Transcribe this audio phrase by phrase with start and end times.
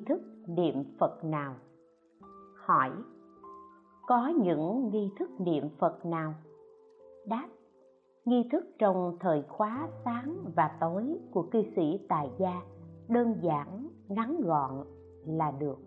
[0.00, 1.54] nghi thức niệm phật nào?
[2.56, 2.90] Hỏi,
[4.06, 6.34] có những nghi thức niệm phật nào?
[7.26, 7.48] Đáp,
[8.24, 12.62] nghi thức trong thời khóa sáng và tối của cư sĩ tài gia
[13.08, 14.84] đơn giản, ngắn gọn
[15.26, 15.78] là được.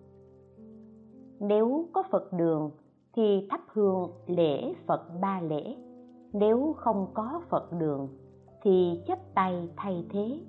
[1.40, 2.72] Nếu có phật đường
[3.14, 5.76] thì thắp hương lễ phật ba lễ.
[6.34, 8.08] Nếu không có phật đường
[8.62, 10.40] thì chắp tay thay thế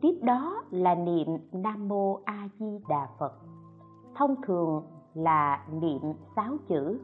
[0.00, 3.32] tiếp đó là niệm nam mô a di đà phật.
[4.14, 4.82] Thông thường
[5.14, 6.00] là niệm
[6.36, 7.00] sáu chữ.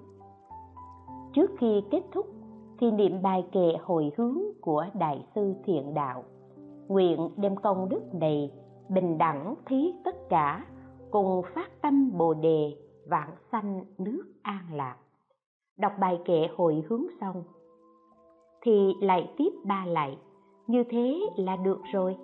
[1.33, 2.27] Trước khi kết thúc
[2.79, 6.25] thì niệm bài kệ hồi hướng của đại sư thiện đạo.
[6.89, 8.53] Nguyện đem công đức này
[8.89, 10.67] bình đẳng thí tất cả,
[11.11, 12.77] cùng phát tâm bồ đề
[13.09, 14.97] vạn sanh nước an lạc.
[15.79, 17.45] Đọc bài kệ hồi hướng xong
[18.63, 20.19] thì lại tiếp ba lại.
[20.67, 22.17] Như thế là được rồi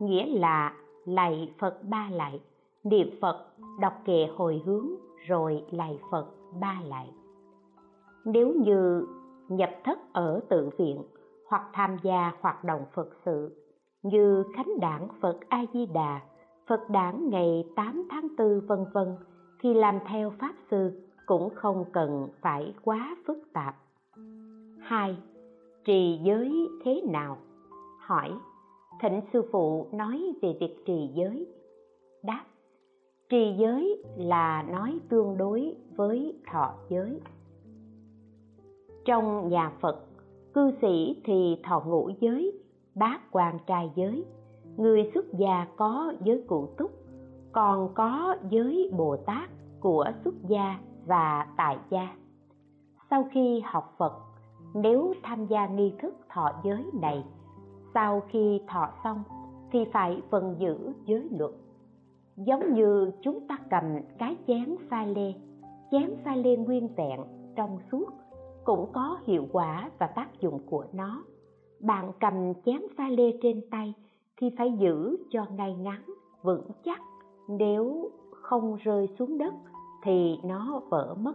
[0.00, 2.40] nghĩa là lạy Phật ba lạy,
[2.84, 3.46] niệm Phật,
[3.80, 4.86] đọc kệ hồi hướng
[5.26, 6.26] rồi lạy Phật
[6.60, 7.10] ba lạy.
[8.24, 9.06] Nếu như
[9.48, 11.02] nhập thất ở tự viện
[11.48, 13.56] hoặc tham gia hoạt động Phật sự
[14.02, 16.20] như khánh đảng Phật A Di Đà,
[16.66, 19.16] Phật đảng ngày 8 tháng 4 vân vân
[19.60, 23.76] thì làm theo pháp sư cũng không cần phải quá phức tạp.
[24.80, 25.16] 2.
[25.84, 27.38] Trì giới thế nào?
[28.00, 28.32] Hỏi
[29.00, 31.46] thỉnh sư phụ nói về việc trì giới.
[32.22, 32.44] Đáp,
[33.28, 37.20] trì giới là nói tương đối với thọ giới.
[39.04, 40.04] Trong nhà phật,
[40.54, 42.52] cư sĩ thì thọ ngũ giới,
[42.94, 44.24] bát quan trai giới.
[44.76, 46.90] Người xuất gia có giới cụ túc,
[47.52, 49.50] còn có giới bồ tát
[49.80, 52.16] của xuất gia và tại gia.
[53.10, 54.12] Sau khi học phật,
[54.74, 57.24] nếu tham gia nghi thức thọ giới này
[57.94, 59.22] sau khi thọ xong,
[59.72, 61.50] thì phải vận giữ giới luật.
[62.36, 63.84] Giống như chúng ta cầm
[64.18, 65.34] cái chén pha lê.
[65.90, 67.20] Chén pha lê nguyên vẹn,
[67.56, 68.06] trong suốt,
[68.64, 71.24] cũng có hiệu quả và tác dụng của nó.
[71.80, 73.94] Bạn cầm chén pha lê trên tay
[74.36, 76.02] thì phải giữ cho ngay ngắn,
[76.42, 77.00] vững chắc.
[77.48, 79.54] Nếu không rơi xuống đất
[80.02, 81.34] thì nó vỡ mất.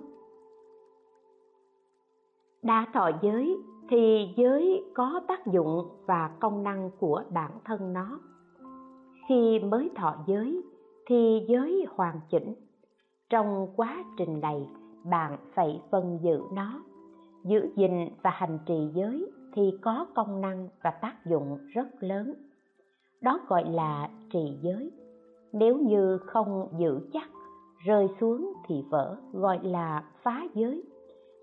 [2.63, 3.57] Đã thọ giới
[3.89, 8.19] thì giới có tác dụng và công năng của bản thân nó.
[9.29, 10.61] Khi mới thọ giới,
[11.07, 12.55] thì giới hoàn chỉnh.
[13.29, 14.69] Trong quá trình này,
[15.03, 16.83] bạn phải phân giữ nó.
[17.43, 22.33] Giữ gìn và hành trì giới thì có công năng và tác dụng rất lớn.
[23.21, 24.91] Đó gọi là trì giới.
[25.53, 27.29] Nếu như không giữ chắc,
[27.85, 30.83] rơi xuống thì vỡ, gọi là phá giới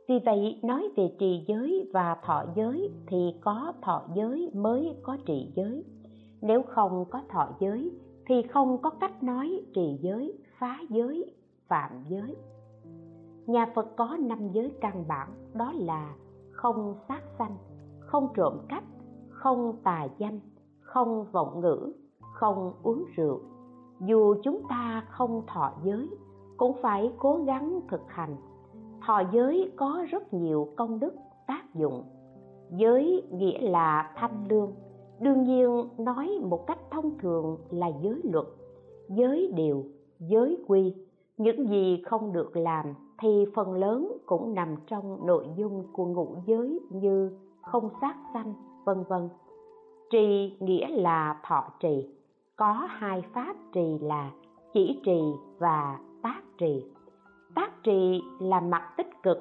[0.08, 5.16] vì vậy, nói về trì giới và thọ giới thì có thọ giới mới có
[5.26, 5.84] trì giới.
[6.40, 7.90] Nếu không có thọ giới,
[8.26, 11.34] thì không có cách nói trì giới, phá giới
[11.68, 12.36] phạm giới.
[13.46, 16.14] Nhà phật có năm giới căn bản, đó là
[16.50, 17.56] không sát sanh,
[18.00, 18.84] không trộm cắp,
[19.28, 20.40] không tà dâm,
[20.80, 21.92] không vọng ngữ,
[22.34, 23.40] không uống rượu.
[24.00, 26.08] Dù chúng ta không thọ giới,
[26.56, 28.36] cũng phải cố gắng thực hành
[29.06, 31.14] thọ giới có rất nhiều công đức
[31.46, 32.02] tác dụng.
[32.70, 34.72] Giới nghĩa là thanh lương.
[35.20, 38.46] Đương nhiên, nói một cách thông thường là giới luật.
[39.08, 39.84] Giới điều,
[40.18, 40.94] giới quy.
[41.36, 42.86] Những gì không được làm
[43.18, 47.30] thì phần lớn cũng nằm trong nội dung của ngũ giới như
[47.62, 48.54] không sát sanh,
[48.84, 49.28] vân vân.
[50.10, 52.08] Trì nghĩa là thọ trì.
[52.56, 54.30] Có hai pháp trì là
[54.72, 55.20] chỉ trì
[55.58, 56.91] và tác trì
[57.54, 59.38] tác trì là mặt tích cực,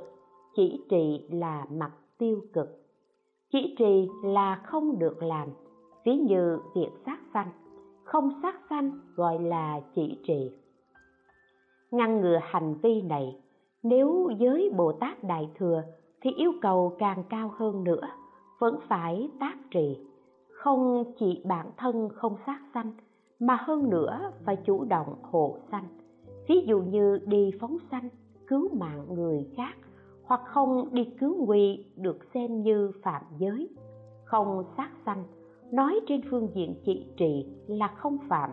[0.55, 2.67] chỉ trì là mặt tiêu cực.
[3.51, 5.47] Chỉ trì là không được làm,
[6.05, 7.49] ví như việc sát sanh.
[8.03, 10.51] Không sát sanh gọi là chỉ trì.
[11.91, 13.41] Ngăn ngừa hành vi này,
[13.83, 15.83] nếu giới bồ tát đại thừa
[16.21, 18.07] thì yêu cầu càng cao hơn nữa,
[18.59, 19.97] vẫn phải tác trì.
[20.51, 22.93] Không chỉ bản thân không sát sanh,
[23.39, 26.00] mà hơn nữa phải chủ động hộ sanh
[26.47, 28.09] ví dụ như đi phóng sanh,
[28.47, 29.73] cứu mạng người khác,
[30.23, 33.69] hoặc không đi cứu nguy được xem như phạm giới.
[34.23, 35.23] Không sát sanh,
[35.71, 38.49] nói trên phương diện trị trì là không phạm.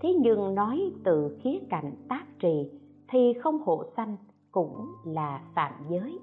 [0.00, 2.70] Thế nhưng nói từ khía cạnh tác trì
[3.08, 4.16] thì không hộ sanh
[4.50, 6.18] cũng là phạm giới.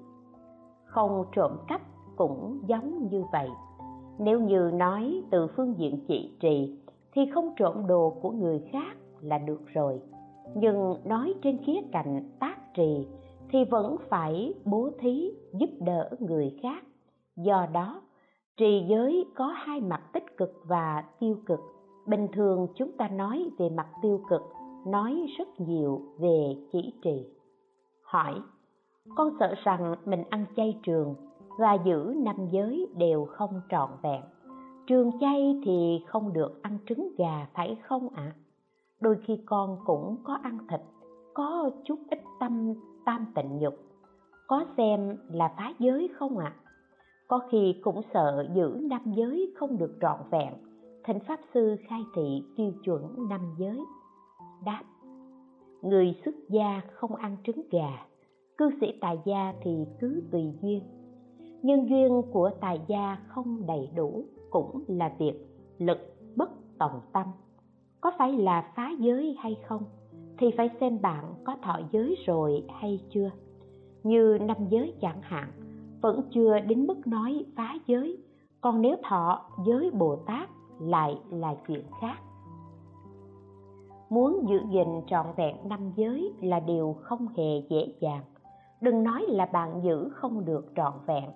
[0.84, 1.80] Không trộm cắp
[2.16, 3.48] cũng giống như vậy.
[4.18, 6.78] Nếu như nói từ phương diện trị trì
[7.12, 10.00] thì không trộm đồ của người khác là được rồi
[10.54, 13.06] nhưng nói trên khía cạnh tác trì
[13.48, 16.84] thì vẫn phải bố thí giúp đỡ người khác.
[17.36, 18.02] Do đó,
[18.56, 21.60] trì giới có hai mặt tích cực và tiêu cực.
[22.06, 24.42] Bình thường chúng ta nói về mặt tiêu cực,
[24.86, 27.26] nói rất nhiều về chỉ trì.
[28.02, 28.34] Hỏi,
[29.16, 31.14] con sợ rằng mình ăn chay trường
[31.58, 34.22] và giữ năm giới đều không trọn vẹn.
[34.86, 38.32] Trường chay thì không được ăn trứng gà, phải không ạ?
[38.36, 38.43] à?
[39.04, 40.80] Đôi khi con cũng có ăn thịt,
[41.34, 42.74] có chút ít tâm,
[43.04, 43.74] tam tịnh nhục,
[44.46, 46.54] có xem là phá giới không ạ?
[46.56, 46.60] À?
[47.28, 50.54] có khi cũng sợ giữ năm giới không được trọn vẹn
[51.04, 53.80] thỉnh pháp sư khai thị tiêu chuẩn năm giới.
[54.64, 54.82] Đáp,
[55.82, 58.06] người xuất gia không ăn trứng gà,
[58.58, 60.82] cư sĩ tài gia thì cứ tùy duyên.
[61.62, 65.34] Nhân duyên của tài gia không đầy đủ cũng là việc
[65.78, 65.98] lực
[66.36, 67.26] bất tòng tâm
[68.04, 69.82] có phải là phá giới hay không,
[70.38, 73.30] thì phải xem bạn có thọ giới rồi hay chưa.
[74.02, 75.48] Như năm giới chẳng hạn,
[76.00, 78.18] vẫn chưa đến mức nói phá giới,
[78.60, 80.48] còn nếu thọ giới bồ tát
[80.80, 82.16] lại là chuyện khác.
[84.10, 88.22] Muốn giữ gìn trọn vẹn năm giới là điều không hề dễ dàng.
[88.80, 91.30] Đừng nói là bạn giữ không được trọn vẹn,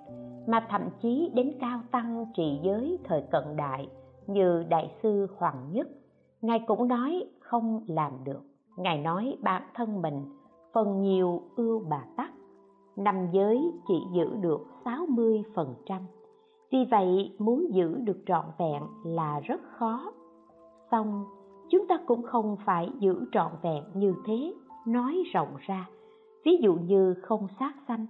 [0.46, 3.88] mà thậm chí đến cao tăng trị giới thời cận đại
[4.26, 5.88] như đại sư hoàng nhất
[6.42, 8.42] ngài cũng nói không làm được
[8.76, 10.24] ngài nói bản thân mình
[10.72, 12.30] phần nhiều ưu bà tắc
[12.98, 16.00] năm giới chỉ giữ được 60%.
[16.72, 20.12] Vì vậy, muốn giữ được trọn vẹn là rất khó.
[20.90, 21.24] Xong,
[21.70, 24.54] chúng ta cũng không phải giữ trọn vẹn như thế,
[24.86, 25.88] nói rộng ra.
[26.44, 28.06] Ví dụ như không sát sanh,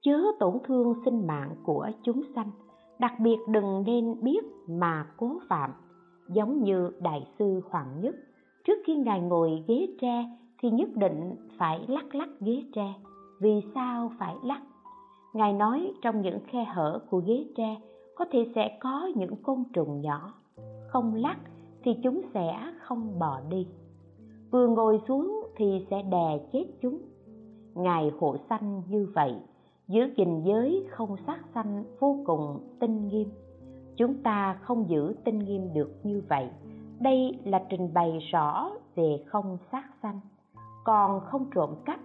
[0.00, 2.50] chớ tổn thương sinh mạng của chúng sanh,
[2.98, 5.70] đặc biệt đừng nên biết mà cố phạm,
[6.32, 8.14] giống như Đại sư Hoàng Nhất.
[8.64, 10.24] Trước khi Ngài ngồi ghế tre,
[10.62, 12.94] thì nhất định phải lắc lắc ghế tre.
[13.40, 14.62] Vì sao phải lắc?
[15.34, 17.76] Ngài nói trong những khe hở của ghế tre,
[18.14, 20.34] có thể sẽ có những côn trùng nhỏ.
[20.88, 21.38] Không lắc
[21.84, 23.66] thì chúng sẽ không bò đi.
[24.50, 26.98] Vừa ngồi xuống thì sẽ đè chết chúng.
[27.74, 29.34] Ngài hộ sanh như vậy,
[29.88, 33.28] giữ gìn giới không sát sanh vô cùng tinh nghiêm
[33.96, 36.48] chúng ta không giữ tinh nghiêm được như vậy.
[37.00, 40.20] Đây là trình bày rõ về không sát sanh.
[40.84, 42.00] Còn không trộm cắp,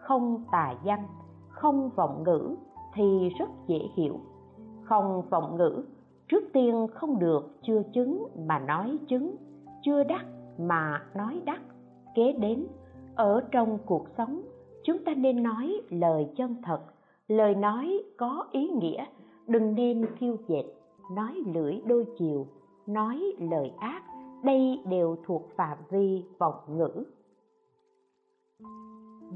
[0.00, 1.06] không tà danh
[1.62, 2.56] không vọng ngữ
[2.94, 4.20] thì rất dễ hiểu.
[4.82, 5.84] Không vọng ngữ,
[6.28, 9.36] trước tiên không được chưa chứng mà nói chứng,
[9.82, 10.24] chưa đắc
[10.58, 11.60] mà nói đắc.
[12.14, 12.66] Kế đến,
[13.14, 14.42] ở trong cuộc sống,
[14.84, 16.80] chúng ta nên nói lời chân thật.
[17.28, 19.04] Lời nói có ý nghĩa,
[19.46, 20.64] đừng nên kiêu dệt
[21.10, 22.46] nói lưỡi đôi chiều,
[22.86, 24.02] nói lời ác,
[24.44, 27.04] đây đều thuộc phạm vi vọng ngữ.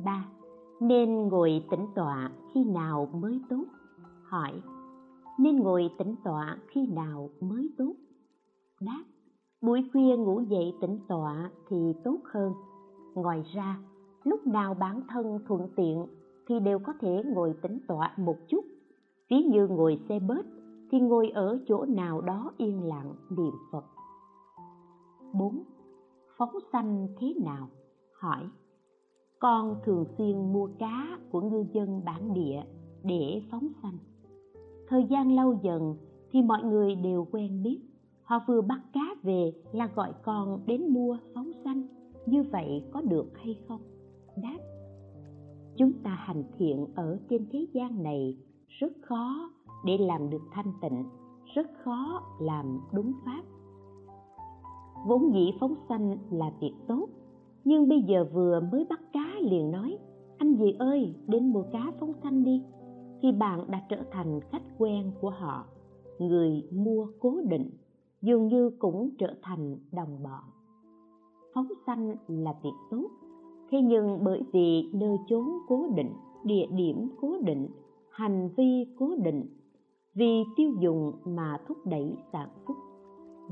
[0.05, 0.27] 3
[0.81, 3.65] nên ngồi tĩnh tọa khi nào mới tốt?
[4.25, 4.53] Hỏi,
[5.39, 7.93] nên ngồi tĩnh tọa khi nào mới tốt?
[8.81, 9.05] Đáp,
[9.61, 12.53] buổi khuya ngủ dậy tĩnh tọa thì tốt hơn.
[13.15, 13.79] Ngoài ra,
[14.25, 16.07] lúc nào bản thân thuận tiện
[16.49, 18.65] thì đều có thể ngồi tĩnh tọa một chút.
[19.31, 20.47] Ví như ngồi xe bớt
[20.91, 23.85] thì ngồi ở chỗ nào đó yên lặng, niệm phật.
[25.33, 25.63] 4.
[26.37, 27.69] Phóng sanh thế nào?
[28.21, 28.49] Hỏi.
[29.39, 32.63] Con thường xuyên mua cá của ngư dân bản địa
[33.05, 33.99] để phóng sanh.
[34.89, 35.97] Thời gian lâu dần
[36.31, 37.81] thì mọi người đều quen biết.
[38.23, 41.87] Họ vừa bắt cá về là gọi con đến mua phóng sanh.
[42.27, 43.81] Như vậy có được hay không?
[44.43, 44.59] Đáp.
[45.77, 48.39] Chúng ta hành thiện ở trên thế gian này
[48.69, 49.51] rất khó
[49.87, 51.05] để làm được thanh tịnh,
[51.55, 53.43] rất khó làm đúng pháp.
[55.07, 57.09] Vốn dĩ phóng sanh là việc tốt,
[57.65, 59.99] nhưng bây giờ vừa mới bắt cá liền nói,
[60.39, 62.63] anh dì ơi, đến mua cá phóng sanh đi.
[63.23, 65.65] Thì bạn đã trở thành khách quen của họ,
[66.19, 67.71] người mua cố định,
[68.23, 70.43] dường như cũng trở thành đồng bọn.
[71.55, 73.11] Phóng sanh là việc tốt,
[73.71, 76.13] thế nhưng bởi vì nơi chốn cố định,
[76.45, 77.69] địa điểm cố định,
[78.11, 79.56] hành vi cố định
[80.17, 82.75] vì tiêu dùng mà thúc đẩy sản xuất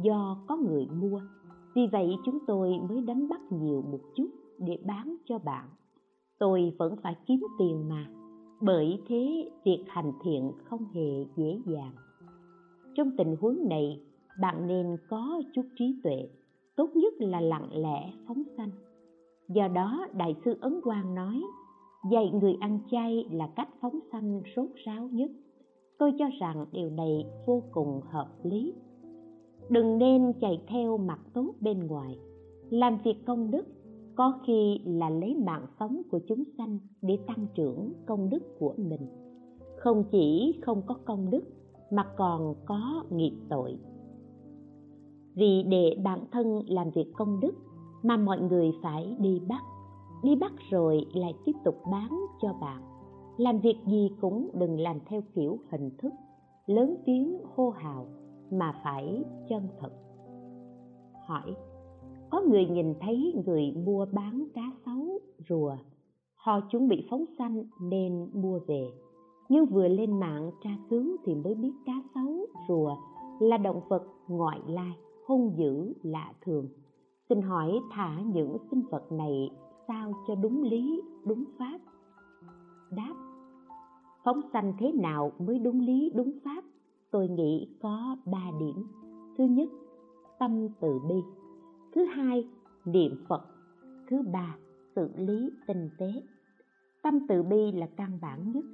[0.03, 1.21] do có người mua.
[1.75, 4.29] Vì vậy chúng tôi mới đánh bắt nhiều một chút
[4.59, 5.69] để bán cho bạn.
[6.39, 8.07] Tôi vẫn phải kiếm tiền mà,
[8.61, 11.93] bởi thế việc hành thiện không hề dễ dàng.
[12.95, 14.01] Trong tình huống này,
[14.41, 16.29] bạn nên có chút trí tuệ,
[16.77, 18.71] tốt nhất là lặng lẽ phóng sanh.
[19.49, 21.43] Do đó, đại sư ấn quang nói,
[22.11, 25.31] dạy người ăn chay là cách phóng sanh sốt ráo nhất
[25.99, 28.75] tôi cho rằng điều này vô cùng hợp lý.
[29.69, 32.19] Đừng nên chạy theo mặt tốt bên ngoài.
[32.71, 33.67] Làm việc công đức,
[34.15, 38.75] có khi là lấy mạng sống của chúng sanh để tăng trưởng công đức của
[38.77, 39.07] mình.
[39.77, 41.45] Không chỉ không có công đức,
[41.91, 43.77] mà còn có nghiệp tội.
[45.35, 47.53] Vì để bản thân làm việc công đức
[48.03, 49.63] mà mọi người phải đi bắt.
[50.23, 52.09] Đi bắt rồi lại tiếp tục bán
[52.43, 52.83] cho bạn
[53.37, 56.13] làm việc gì cũng đừng làm theo kiểu hình thức
[56.67, 58.07] lớn tiếng hô hào
[58.51, 59.91] mà phải chân thật.
[61.27, 61.55] Hỏi,
[62.31, 65.77] có người nhìn thấy người mua bán cá sấu, rùa?
[66.35, 68.87] Họ chuẩn bị phóng sanh nên mua về.
[69.49, 72.97] Nhưng vừa lên mạng tra cứu thì mới biết cá sấu, rùa
[73.41, 74.93] là động vật ngoại lai
[75.27, 76.69] hung dữ lạ thường.
[77.29, 79.51] Xin hỏi thả những sinh vật này
[79.89, 81.79] sao cho đúng lý, đúng pháp?
[82.97, 83.15] Đáp,
[84.25, 86.65] phóng sanh thế nào mới đúng lý, đúng pháp?
[87.11, 88.87] Tôi nghĩ có ba điểm.
[89.39, 89.69] Thứ nhất,
[90.39, 91.23] tâm từ bi.
[91.95, 92.49] Thứ hai,
[92.85, 93.43] niệm phật.
[94.09, 94.57] Thứ ba,
[94.97, 96.13] xử lý tinh tế.
[97.03, 98.65] Tâm từ bi là căn bản nhất.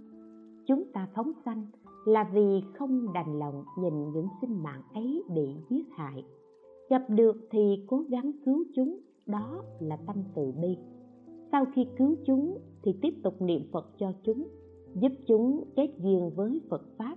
[0.66, 1.66] Chúng ta phóng sanh
[2.04, 6.24] là vì không đành lòng nhìn những sinh mạng ấy bị giết hại.
[6.90, 10.76] Gặp được thì cố gắng cứu chúng, đó là tâm từ bi.
[11.52, 14.48] Sau khi cứu chúng thì tiếp tục niệm phật cho chúng,
[14.94, 17.16] giúp chúng kết duyên với phật pháp.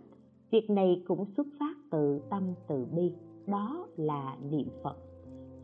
[0.51, 3.13] Việc này cũng xuất phát từ tâm từ bi,
[3.47, 4.97] đó là niệm phật.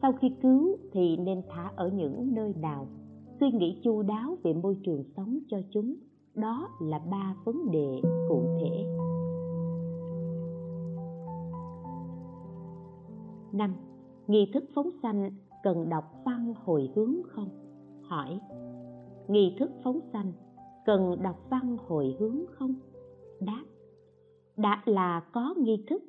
[0.01, 2.87] Sau khi cứu thì nên thả ở những nơi nào?
[3.39, 5.95] Suy nghĩ chu đáo về môi trường sống cho chúng,
[6.35, 8.85] đó là ba vấn đề cụ thể.
[13.51, 13.75] Năm,
[14.27, 15.31] nghi thức phóng sanh
[15.63, 17.49] cần đọc văn hồi hướng không?
[18.01, 18.39] Hỏi
[19.29, 20.31] nghi thức phóng sanh,
[20.85, 22.75] cần đọc văn hồi hướng không
[23.41, 23.63] đáp,
[24.57, 26.03] đã là có nghi thức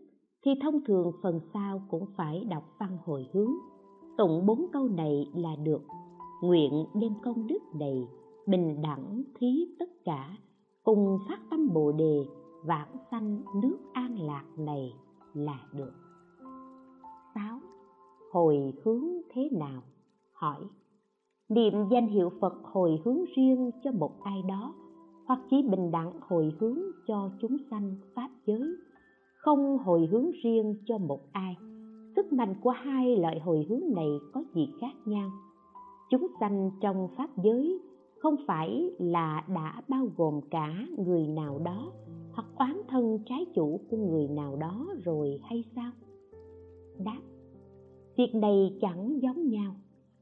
[0.44, 3.52] thì thông thường phần sau cũng phải đọc văn hồi hướng
[4.18, 5.82] tụng bốn câu này là được
[6.42, 8.08] nguyện đem công đức này
[8.46, 10.36] bình đẳng thí tất cả,
[10.82, 12.24] cùng phát tâm bồ đề,
[12.64, 14.94] vãng sanh nước an lạc này
[15.34, 15.92] là được
[17.34, 17.60] 6.
[18.32, 19.82] Hồi hướng thế nào?
[20.32, 20.60] Hỏi
[21.50, 24.74] Niệm danh hiệu Phật hồi hướng riêng cho một ai đó,
[25.26, 28.76] hoặc chỉ bình đẳng hồi hướng cho chúng sanh Pháp giới.
[29.36, 31.56] Không hồi hướng riêng cho một ai,
[32.16, 35.30] sức mạnh của hai loại hồi hướng này có gì khác nhau?
[36.10, 37.80] Chúng sanh trong pháp giới
[38.18, 41.92] không phải là đã bao gồm cả người nào đó,
[42.32, 45.90] hoặc oán thân trái chủ của người nào đó rồi hay sao?
[47.04, 47.20] Đáp,
[48.16, 49.74] việc này chẳng giống nhau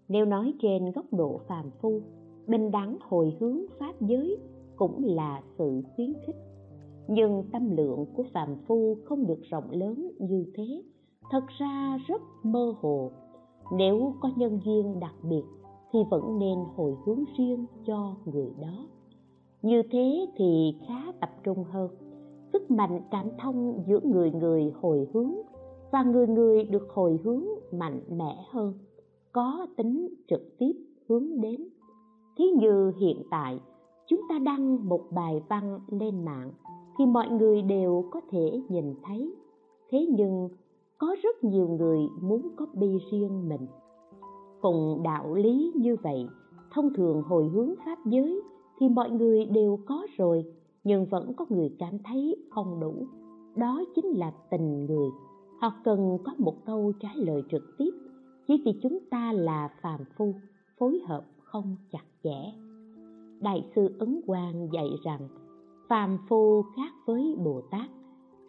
[0.08, 2.00] nếu nói trên góc độ phàm phu,
[2.46, 4.36] bình đẳng hồi hướng pháp giới
[4.76, 6.36] cũng là sự khuyến khích.
[7.08, 10.82] Nhưng tâm lượng của phàm phu không được rộng lớn như thế.
[11.30, 13.10] Thật ra rất mơ hồ.
[13.76, 15.44] Nếu có nhân duyên đặc biệt
[15.92, 18.86] thì vẫn nên hồi hướng riêng cho người đó.
[19.62, 21.90] Như thế thì khá tập trung hơn.
[22.52, 25.34] Sức mạnh cảm thông giữa người người hồi hướng
[25.92, 28.74] và người người được hồi hướng mạnh mẽ hơn
[29.32, 30.72] có tính trực tiếp
[31.08, 31.68] hướng đến.
[32.36, 33.60] Thí như hiện tại,
[34.06, 36.50] chúng ta đăng một bài văn lên mạng
[36.98, 39.34] thì mọi người đều có thể nhìn thấy.
[39.90, 40.48] Thế nhưng,
[40.98, 43.66] có rất nhiều người muốn copy riêng mình.
[44.60, 46.26] Cùng đạo lý như vậy,
[46.74, 48.42] thông thường hồi hướng pháp giới
[48.78, 50.44] thì mọi người đều có rồi,
[50.84, 53.06] nhưng vẫn có người cảm thấy không đủ.
[53.56, 55.08] Đó chính là tình người.
[55.60, 57.90] Họ cần có một câu trả lời trực tiếp
[58.48, 60.34] chỉ vì chúng ta là phàm phu,
[60.78, 62.52] phối hợp không chặt chẽ.
[63.40, 65.28] Đại sư ấn quang dạy rằng,
[65.88, 67.90] phàm phu khác với bồ tát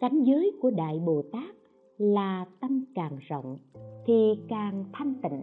[0.00, 1.54] cảnh giới của đại bồ tát
[1.98, 3.58] là tâm càng rộng
[4.06, 5.42] thì càng thanh tịnh.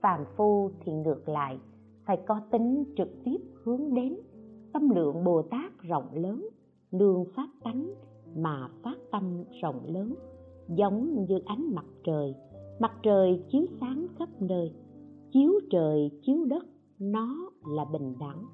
[0.00, 1.58] Phàm phu thì ngược lại,
[2.06, 4.16] phải có tính trực tiếp hướng đến.
[4.72, 6.48] Tâm lượng bồ tát rộng lớn,
[6.92, 7.90] nương phát tánh
[8.36, 10.14] mà phát tâm rộng lớn,
[10.68, 12.34] giống như ánh mặt trời
[12.80, 14.72] mặt trời chiếu sáng khắp nơi,
[15.32, 16.66] chiếu trời, chiếu đất,
[16.98, 18.44] nó là bình đẳng.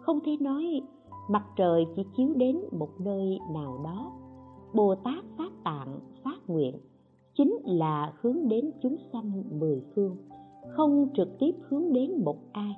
[0.00, 0.80] Không thể nói
[1.30, 4.12] mặt trời chỉ chiếu đến một nơi nào đó.
[4.74, 6.74] Bồ tát phát tạng phát nguyện
[7.34, 10.16] chính là hướng đến chúng sanh mười phương,
[10.68, 12.74] không trực tiếp hướng đến một ai.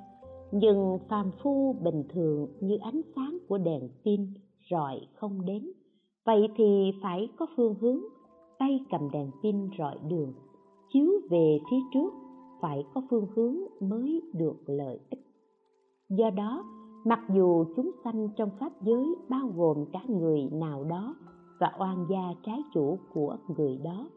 [0.51, 4.33] Nhưng phàm phu bình thường như ánh sáng của đèn pin
[4.71, 5.71] rọi không đến,
[6.25, 7.99] vậy thì phải có phương hướng,
[8.59, 10.33] tay cầm đèn pin rọi đường
[10.93, 12.13] chiếu về phía trước,
[12.61, 15.19] phải có phương hướng mới được lợi ích.
[16.09, 16.63] Do đó,
[17.05, 21.15] mặc dù chúng sanh trong pháp giới bao gồm cả người nào đó
[21.59, 24.09] và oan gia trái chủ của người đó,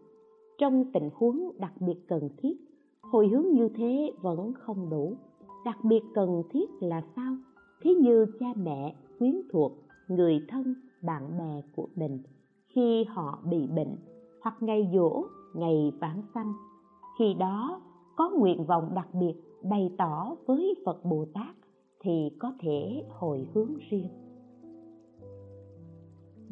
[0.58, 2.56] trong tình huống đặc biệt cần thiết,
[3.02, 5.16] hồi hướng như thế vẫn không đủ.
[5.64, 7.36] Đặc biệt cần thiết là sao?
[7.82, 9.72] Thí như cha mẹ quyến thuộc,
[10.08, 12.18] người thân, bạn bè của mình,
[12.68, 13.96] khi họ bị bệnh,
[14.42, 15.24] hoặc ngày dỗ
[15.54, 16.52] ngày vãng sanh
[17.18, 17.80] khi đó,
[18.16, 21.56] có nguyện vọng đặc biệt bày tỏ với phật bồ tát
[22.00, 24.08] thì có thể hồi hướng riêng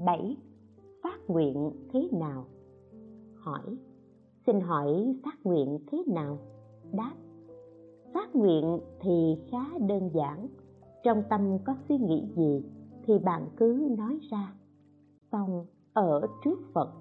[0.07, 0.37] 7.
[1.02, 2.45] Phát nguyện thế nào?
[3.35, 3.76] Hỏi,
[4.47, 6.38] Xin hỏi phát nguyện thế nào?
[6.92, 7.14] Đáp,
[8.14, 10.49] Phát nguyện thì khá đơn giản,
[11.04, 12.64] Trong tâm có suy nghĩ gì
[13.04, 14.54] thì bạn cứ nói ra
[15.33, 16.92] Xong, ở trước Phật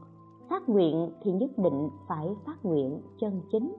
[0.49, 3.75] Phát nguyện thì nhất định phải phát nguyện chân chính.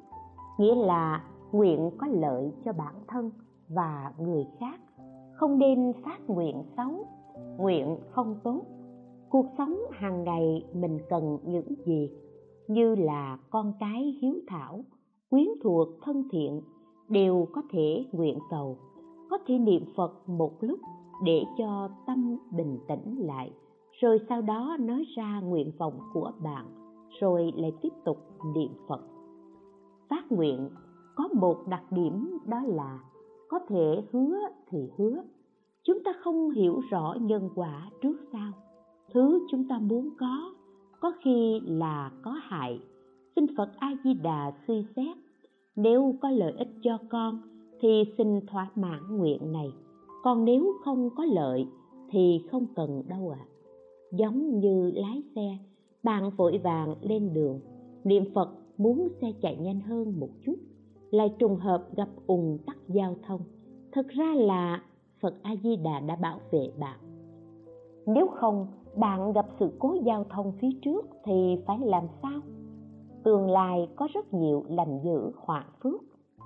[0.58, 3.30] Nghĩa là nguyện có lợi cho bản thân
[3.68, 4.80] và người khác.
[5.32, 7.06] Không nên phát nguyện xấu,
[7.58, 8.60] nguyện không tốt.
[9.30, 12.10] Cuộc sống hàng ngày mình cần những gì?
[12.68, 14.84] Như là con cái hiếu thảo,
[15.30, 16.60] quyến thuộc thân thiện
[17.08, 18.76] đều có thể nguyện cầu.
[19.30, 20.80] Có thể niệm phật một lúc
[21.24, 23.52] để cho tâm bình tĩnh lại
[24.00, 26.66] rồi sau đó nói ra nguyện vọng của bạn,
[27.20, 28.16] rồi lại tiếp tục
[28.54, 29.00] niệm phật.
[30.10, 30.68] Phát nguyện,
[31.14, 33.00] có một đặc điểm đó là
[33.48, 35.22] có thể hứa thì hứa.
[35.84, 38.52] Chúng ta không hiểu rõ nhân quả trước sau.
[39.14, 40.54] Thứ chúng ta muốn có
[41.00, 42.80] có khi là có hại.
[43.36, 45.16] Xin phật a di đà suy xét,
[45.76, 47.40] nếu có lợi ích cho con
[47.80, 49.72] thì xin thỏa mãn nguyện này.
[50.22, 51.66] Còn nếu không có lợi
[52.10, 53.44] thì không cần đâu ạ.
[53.46, 53.49] à
[54.12, 55.58] giống như lái xe.
[56.02, 57.60] Bạn vội vàng lên đường.
[58.04, 60.54] Niệm phật muốn xe chạy nhanh hơn một chút
[61.10, 63.40] lại trùng hợp gặp ùn tắc giao thông.
[63.92, 64.82] Thực ra là
[65.20, 66.98] phật a di đà đã bảo vệ bạn.
[68.06, 72.40] Nếu không, bạn gặp sự cố giao thông phía trước thì phải làm sao?
[73.24, 76.00] Tương lai có rất nhiều lành dữ họa phước,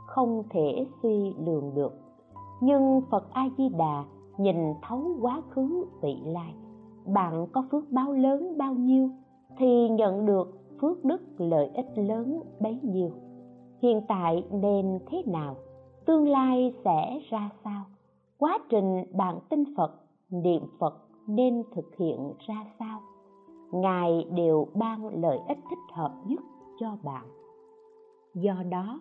[0.07, 1.93] không thể suy lường được.
[2.61, 4.05] Nhưng phật a di đà
[4.39, 6.55] nhìn thấu quá khứ vị lai
[7.07, 9.11] bạn có phước báo lớn bao nhiêu
[9.59, 13.11] thì nhận được phước đức lợi ích lớn bấy nhiêu.
[13.83, 15.57] Hiện tại nên thế nào?
[16.07, 17.85] Tương lai sẽ ra sao?
[18.39, 19.93] Quá trình bạn tin phật,
[20.31, 20.95] niệm phật
[21.27, 23.01] nên thực hiện ra sao?
[23.73, 26.41] Ngài đều ban lợi ích thích hợp nhất
[26.81, 27.25] cho bạn.
[28.35, 29.01] Do đó,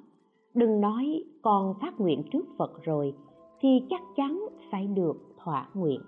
[0.53, 3.13] đừng nói con phát nguyện trước phật rồi
[3.59, 5.99] thì chắc chắn phải được thỏa nguyện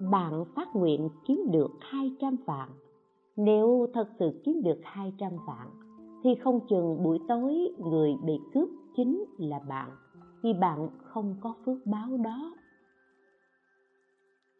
[0.00, 2.68] bạn phát nguyện kiếm được 200 vạn
[3.36, 5.68] nếu thật sự kiếm được 200 vạn
[6.24, 9.90] thì không chừng buổi tối người bị cướp chính là bạn
[10.42, 12.52] vì bạn không có phước báo đó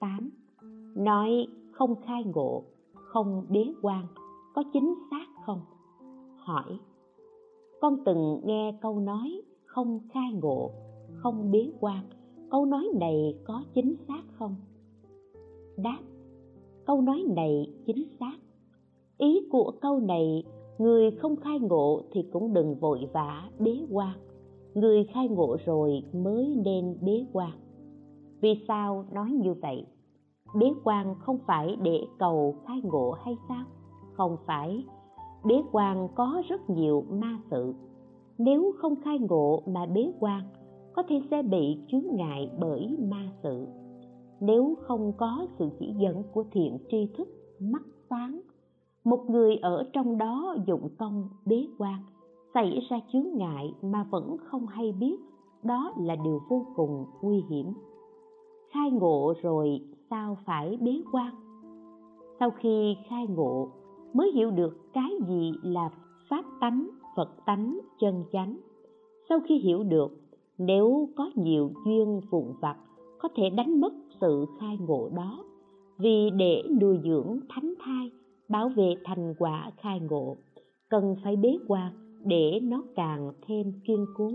[0.01, 0.31] 8.
[0.97, 4.07] Nói không khai ngộ, không bế quan,
[4.55, 5.61] có chính xác không?
[6.37, 6.79] Hỏi,
[7.81, 10.71] con từng nghe câu nói không khai ngộ,
[11.17, 12.05] không bế quan,
[12.51, 14.57] câu nói này có chính xác không?
[15.83, 15.99] Đáp,
[16.87, 18.39] câu nói này chính xác.
[19.19, 20.45] Ý của câu này,
[20.79, 24.17] người không khai ngộ thì cũng đừng vội vã bế quan.
[24.75, 27.51] Người khai ngộ rồi mới nên bế quan.
[28.41, 29.87] Vì sao nói như vậy?
[30.55, 33.65] Bế quan không phải để cầu khai ngộ hay sao?
[34.13, 34.85] Không phải.
[35.45, 37.75] Bế quan có rất nhiều ma sự.
[38.39, 40.43] Nếu không khai ngộ mà bế quan
[40.93, 43.67] có thể sẽ bị chướng ngại bởi ma sự
[44.41, 47.29] nếu không có sự chỉ dẫn của thiện tri thức,
[47.61, 48.41] mắt sáng,
[49.05, 52.03] một người ở trong đó dụng công bế quan,
[52.55, 55.17] xảy ra chướng ngại mà vẫn không hay biết,
[55.63, 57.67] đó là điều vô cùng nguy hiểm.
[58.73, 61.35] Khai ngộ rồi sao phải bế quan?
[62.41, 63.69] Sau khi khai ngộ,
[64.13, 65.91] mới hiểu được cái gì là
[66.31, 68.57] pháp tánh, phật tánh, chân chánh.
[69.29, 70.11] Sau khi hiểu được,
[70.59, 72.77] nếu có nhiều duyên vụn vặt,
[73.19, 75.45] có thể đánh mất sự khai ngộ đó.
[75.99, 78.11] Vì để nuôi dưỡng thánh thai,
[78.49, 80.37] bảo vệ thành quả khai ngộ,
[80.89, 81.93] cần phải bế quan
[82.25, 84.31] để nó càng thêm kiên cố,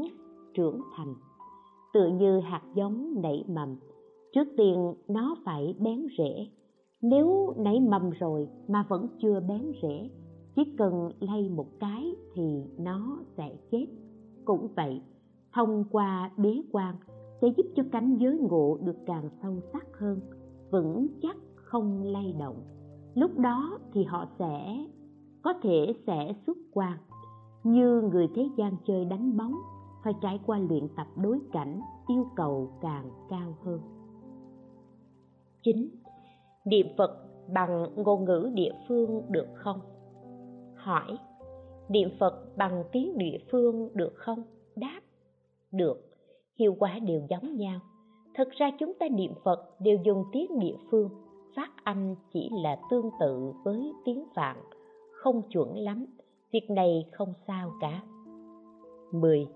[0.54, 1.16] trưởng thành.
[1.94, 3.76] Tự như hạt giống nảy mầm,
[4.34, 6.48] trước tiên nó phải bén rễ.
[7.02, 10.10] Nếu nảy mầm rồi mà vẫn chưa bén rễ,
[10.56, 13.86] chỉ cần lay một cái thì nó sẽ chết.
[14.46, 15.02] Cũng vậy,
[15.54, 16.96] thông qua bế quan
[17.42, 20.20] sẽ giúp cho cánh giới ngộ được càng sâu sắc hơn
[20.72, 22.62] vững chắc không lay động
[23.16, 24.86] lúc đó thì họ sẽ
[25.42, 26.98] có thể sẽ xuất quan
[27.64, 29.54] như người thế gian chơi đánh bóng
[30.04, 33.80] phải trải qua luyện tập đối cảnh yêu cầu càng cao hơn
[35.64, 35.90] Chín,
[36.66, 39.80] Niệm Phật bằng ngôn ngữ địa phương được không?
[40.76, 41.18] Hỏi,
[41.90, 44.44] niệm Phật bằng tiếng địa phương được không?
[44.76, 45.02] Đáp,
[45.72, 46.05] được,
[46.60, 47.80] hiệu quả đều giống nhau.
[48.34, 51.10] Thật ra chúng ta niệm Phật đều dùng tiếng địa phương,
[51.56, 54.58] phát âm chỉ là tương tự với tiếng Phạn,
[55.12, 56.06] không chuẩn lắm,
[56.52, 58.04] việc này không sao cả.
[59.12, 59.48] 10.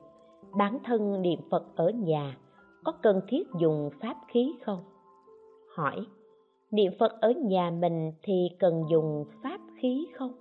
[0.57, 2.38] Bản thân niệm Phật ở nhà
[2.83, 4.83] có cần thiết dùng pháp khí không?
[5.75, 6.05] Hỏi,
[6.71, 10.31] niệm Phật ở nhà mình thì cần dùng pháp khí không?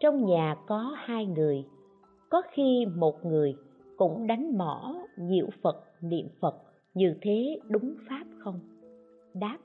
[0.00, 1.64] Trong nhà có hai người,
[2.30, 3.56] có khi một người
[3.96, 6.56] cũng đánh mỏ diệu Phật niệm Phật
[6.94, 8.60] như thế đúng pháp không?
[9.34, 9.58] Đáp,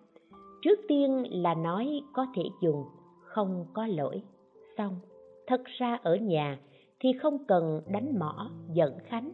[0.62, 2.86] trước tiên là nói có thể dùng,
[3.22, 4.24] không có lỗi.
[4.78, 4.96] Xong,
[5.48, 6.60] thật ra ở nhà
[7.00, 9.32] thì không cần đánh mỏ giận khánh.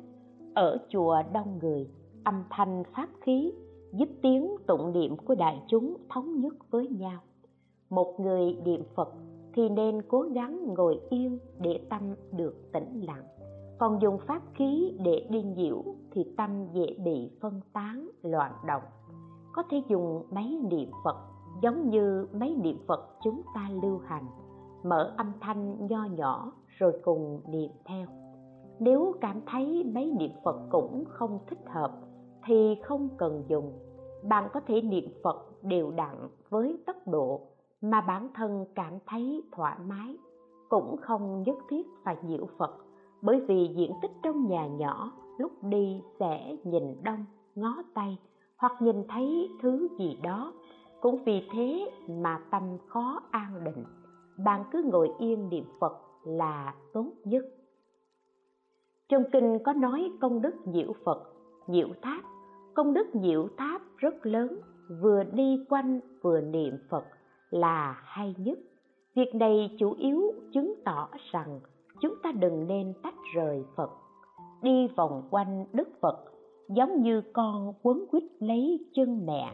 [0.54, 1.88] Ở chùa đông người,
[2.24, 3.52] âm thanh pháp khí
[3.94, 7.22] giúp tiếng tụng niệm của đại chúng thống nhất với nhau.
[7.90, 9.14] Một người niệm Phật
[9.54, 13.24] thì nên cố gắng ngồi yên để tâm được tĩnh lặng.
[13.80, 18.84] Còn dùng pháp khí để đi nhiễu thì tâm dễ bị phân tán, loạn động.
[19.54, 21.18] Có thể dùng máy niệm Phật
[21.62, 24.26] giống như máy niệm Phật chúng ta lưu hành,
[24.84, 28.08] mở âm thanh nho nhỏ rồi cùng niệm theo.
[28.80, 31.92] Nếu cảm thấy máy niệm Phật cũng không thích hợp
[32.48, 33.74] thì không cần dùng
[34.24, 37.42] bạn có thể niệm phật đều đặn với tốc độ
[37.82, 40.18] mà bản thân cảm thấy thoải mái
[40.70, 42.72] cũng không nhất thiết phải nhiễu phật
[43.22, 47.26] bởi vì diện tích trong nhà nhỏ lúc đi sẽ nhìn đông,
[47.56, 48.18] ngó tay,
[48.58, 50.54] hoặc nhìn thấy thứ gì đó.
[51.02, 53.86] Cũng vì thế mà tâm khó an định.
[54.46, 57.46] Bạn cứ ngồi yên niệm phật là tốt nhất.
[59.10, 61.24] Trong kinh có nói công đức diệu phật
[61.68, 62.24] diệu tháp.
[62.74, 64.60] Công đức diệu tháp rất lớn,
[65.02, 67.04] vừa đi quanh vừa niệm phật
[67.50, 68.60] là hay nhất.
[69.16, 71.60] Việc này chủ yếu chứng tỏ rằng
[72.02, 73.90] chúng ta đừng nên tách rời phật.
[74.62, 76.24] Đi vòng quanh đức phật
[76.70, 79.54] giống như con quấn quýt lấy chân mẹ.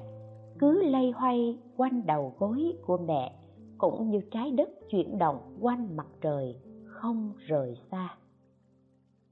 [0.60, 3.36] Cứ lây hoay quanh đầu gối của mẹ
[3.78, 8.18] cũng như trái đất chuyển động quanh mặt trời không rời xa.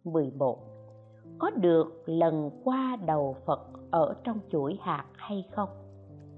[0.04, 0.60] 11
[1.39, 3.60] có được lần qua đầu Phật
[3.91, 5.69] ở trong chuỗi hạt hay không?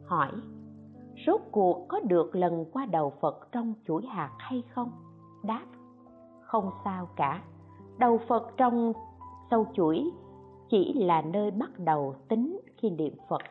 [0.06, 0.32] Hỏi,
[1.28, 4.92] rốt cuộc có được lần qua đầu Phật trong chuỗi hạt hay không?
[5.44, 5.66] Đáp,
[6.54, 7.44] không sao cả.
[7.98, 8.94] Đầu Phật trong
[9.52, 10.12] sâu chuỗi
[10.70, 13.42] chỉ là nơi bắt đầu tính khi niệm Phật.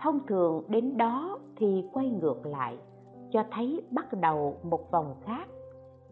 [0.00, 2.78] Thông thường đến đó thì quay ngược lại,
[3.32, 5.48] cho thấy bắt đầu một vòng khác.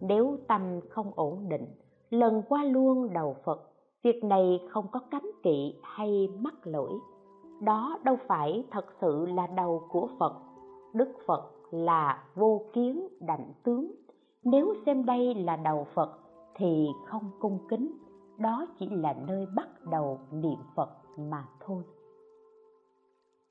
[0.00, 1.66] Nếu tâm không ổn định,
[2.10, 3.68] lần qua luôn đầu Phật
[4.02, 6.92] việc này không có cấm kỵ hay mắc lỗi
[7.60, 10.32] đó đâu phải thật sự là đầu của phật
[10.92, 13.90] đức phật là vô kiến đảnh tướng
[14.44, 16.18] nếu xem đây là đầu phật
[16.54, 17.92] thì không cung kính,
[18.38, 21.82] đó chỉ là nơi bắt đầu niệm phật mà thôi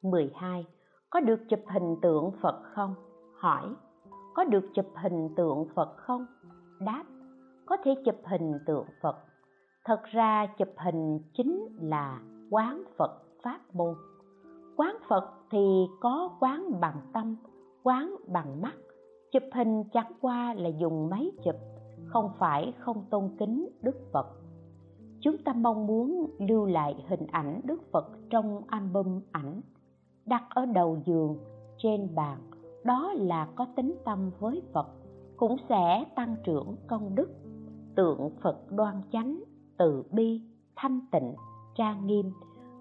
[0.01, 0.65] 12.
[1.09, 2.95] Có được chụp hình tượng Phật không?
[3.35, 3.73] Hỏi.
[4.33, 6.25] Có được chụp hình tượng Phật không?
[6.79, 7.03] Đáp.
[7.65, 9.15] Có thể chụp hình tượng Phật
[9.87, 12.21] thật ra chụp hình chính là
[12.51, 13.95] quán phật pháp môn
[14.77, 17.35] quán phật thì có quán bằng tâm,
[17.83, 18.73] quán bằng mắt
[19.31, 21.55] chụp hình chẳng qua là dùng máy chụp,
[22.05, 24.27] không phải không tôn kính đức phật.
[25.19, 29.61] Chúng ta mong muốn lưu lại hình ảnh đức phật trong album ảnh
[30.25, 31.37] đặt ở đầu giường
[31.77, 32.37] trên bàn.
[32.83, 34.87] Đó là có tính tâm với phật,
[35.37, 37.29] cũng sẽ tăng trưởng công đức.
[37.95, 39.43] Tượng phật đoan chánh,
[39.77, 40.41] từ bi,
[40.75, 41.33] thanh tịnh,
[41.75, 42.31] trang nghiêm.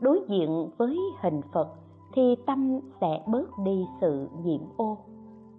[0.00, 1.68] Đối diện với hình phật
[2.14, 4.98] thì tâm sẽ bớt đi sự nhiễm ô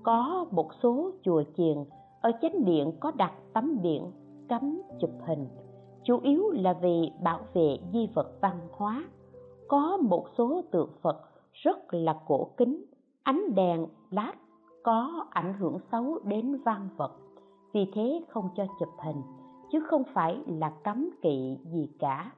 [0.03, 1.77] có một số chùa chiền
[2.21, 4.11] ở chánh điện có đặt tấm biển,
[4.49, 5.47] cấm chụp hình.
[6.03, 9.03] Chủ yếu là vì bảo vệ di vật văn hóa.
[9.67, 11.17] Có một số tượng phật
[11.53, 12.85] rất là cổ kính,
[13.23, 14.33] ánh đèn, lát
[14.83, 17.11] có ảnh hưởng xấu đến văn vật.
[17.73, 19.21] Vì thế không cho chụp hình,
[19.71, 22.31] chứ không phải là cấm kỵ gì cả.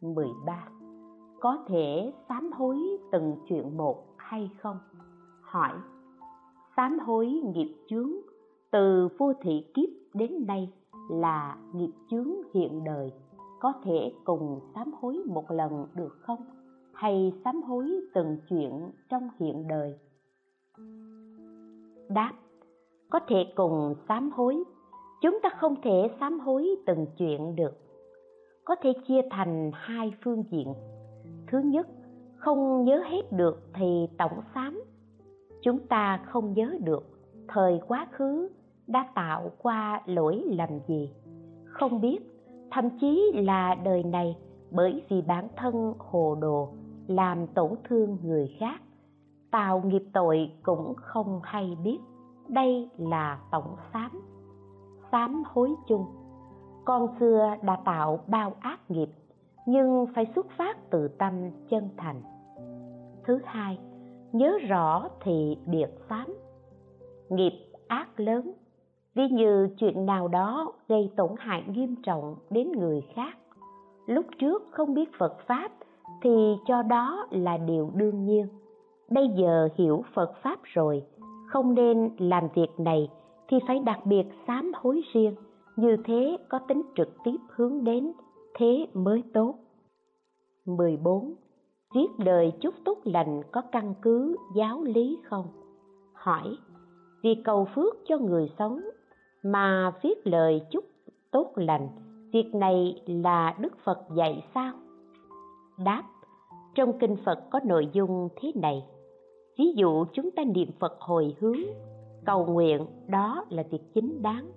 [0.00, 0.68] 13.
[1.40, 2.78] Có thể sám hối
[3.12, 4.78] từng chuyện một hay không?
[5.42, 5.72] Hỏi.
[6.76, 8.10] Sám hối nghiệp chướng,
[8.70, 10.72] từ vô thị kiếp đến nay
[11.10, 13.12] là nghiệp chướng hiện đời.
[13.60, 16.38] Có thể cùng sám hối một lần được không?
[16.92, 19.94] Hay sám hối từng chuyện trong hiện đời?
[22.08, 22.32] Đáp,
[23.10, 24.64] Có thể cùng sám hối.
[25.22, 27.72] Chúng ta không thể sám hối từng chuyện được.
[28.64, 30.74] Có thể chia thành hai phương diện.
[31.46, 31.86] Thứ nhất,
[32.36, 34.82] không nhớ hết được thì tổng sám
[35.66, 37.04] chúng ta không nhớ được
[37.48, 38.48] thời quá khứ
[38.86, 41.14] đã tạo qua lỗi lầm gì.
[41.64, 42.18] Không biết,
[42.70, 44.36] thậm chí là đời này
[44.70, 46.68] bởi vì bản thân hồ đồ
[47.06, 48.80] làm tổn thương người khác,
[49.50, 51.98] tạo nghiệp tội cũng không hay biết
[52.48, 54.10] đây là tổng sám.
[55.12, 56.06] Sám hối chung,
[56.84, 59.08] con xưa đã tạo bao ác nghiệp
[59.66, 62.22] nhưng phải xuất phát từ tâm chân thành.
[63.24, 63.78] Thứ hai
[64.36, 66.26] nhớ rõ thì biệt sám
[67.28, 67.52] nghiệp
[67.88, 68.52] ác lớn
[69.14, 73.38] ví như chuyện nào đó gây tổn hại nghiêm trọng đến người khác.
[74.06, 75.72] Lúc trước không biết phật pháp
[76.22, 78.46] thì cho đó là điều đương nhiên.
[79.10, 81.02] Bây giờ hiểu phật pháp rồi,
[81.48, 83.10] không nên làm việc này
[83.48, 85.34] thì phải đặc biệt sám hối riêng.
[85.76, 88.12] Như thế có tính trực tiếp hướng đến,
[88.54, 89.54] thế mới tốt.
[90.64, 91.34] 14.
[91.94, 95.46] Viết lời chúc tốt lành có căn cứ giáo lý không?
[96.12, 96.56] Hỏi,
[97.22, 98.80] vì cầu phước cho người sống
[99.42, 100.84] mà viết lời chúc
[101.30, 101.88] tốt lành,
[102.32, 104.74] việc này là Đức Phật dạy sao?
[105.84, 106.02] Đáp,
[106.74, 108.84] trong kinh Phật có nội dung thế này.
[109.58, 111.60] Ví dụ chúng ta niệm Phật hồi hướng,
[112.24, 114.50] cầu nguyện đó là việc chính đáng.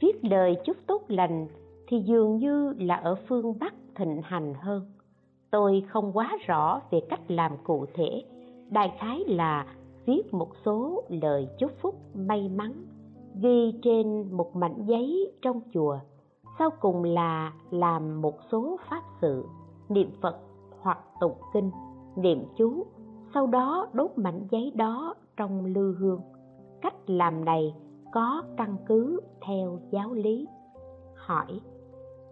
[0.00, 1.48] Viết lời chúc tốt lành
[1.86, 4.82] thì dường như là ở phương Bắc thịnh hành hơn.
[5.50, 8.24] Tôi không quá rõ về cách làm cụ thể,
[8.70, 9.66] đại khái là
[10.06, 12.72] viết một số lời chúc phúc may mắn
[13.42, 15.98] ghi trên một mảnh giấy trong chùa
[16.58, 19.44] sau cùng là làm một số pháp sự
[19.88, 20.36] niệm phật
[20.80, 21.70] hoặc tụng kinh
[22.16, 22.86] niệm chú
[23.34, 26.20] sau đó đốt mảnh giấy đó trong lư hương.
[26.82, 27.74] Cách làm này
[28.12, 30.46] có căn cứ theo giáo lý.
[31.16, 31.60] Hỏi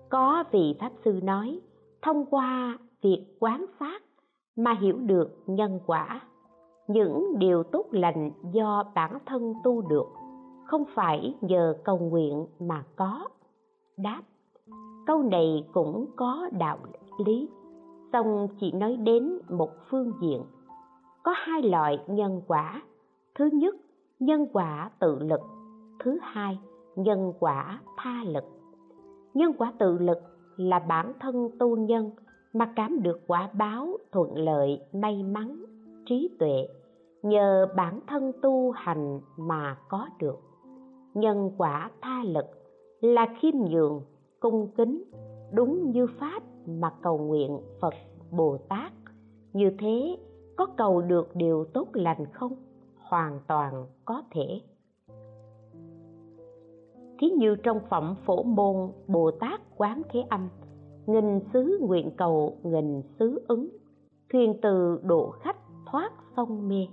[0.09, 1.61] có vị pháp sư nói
[2.03, 4.03] thông qua việc quán phát
[4.57, 6.21] mà hiểu được nhân quả.
[6.89, 10.07] Những điều tốt lành do bản thân tu được,
[10.67, 13.29] không phải nhờ cầu nguyện mà có.
[13.97, 14.23] Đáp,
[15.07, 16.79] câu này cũng có đạo
[17.27, 17.49] lý.
[18.13, 20.43] Song chỉ nói đến một phương diện.
[21.23, 22.83] Có hai loại nhân quả.
[23.35, 23.75] Thứ nhất,
[24.19, 25.41] nhân quả tự lực.
[25.99, 26.59] Thứ hai,
[26.97, 28.45] nhân quả tha lực.
[29.35, 30.19] Nhân quả tự lực
[30.57, 32.11] là bản thân tu nhân
[32.53, 35.65] mà cảm được quả báo, thuận lợi, may mắn,
[36.07, 36.69] trí tuệ,
[37.23, 40.39] nhờ bản thân tu hành mà có được.
[41.15, 42.47] Nhân quả tha lực
[43.01, 44.03] là khiêm nhường,
[44.41, 45.05] cung kính,
[45.53, 47.95] đúng như pháp mà cầu nguyện phật
[48.31, 48.93] bồ tát.
[49.53, 50.19] Như thế,
[50.57, 52.53] có cầu được điều tốt lành không?
[52.97, 54.61] Hoàn toàn có thể.
[57.19, 60.49] Thí như trong phẩm phổ môn bồ tát quán thế âm
[61.09, 63.69] nghìn xứ nguyện cầu nghìn xứ ứng.
[64.33, 66.87] Thuyền từ độ khách thoát sông mê.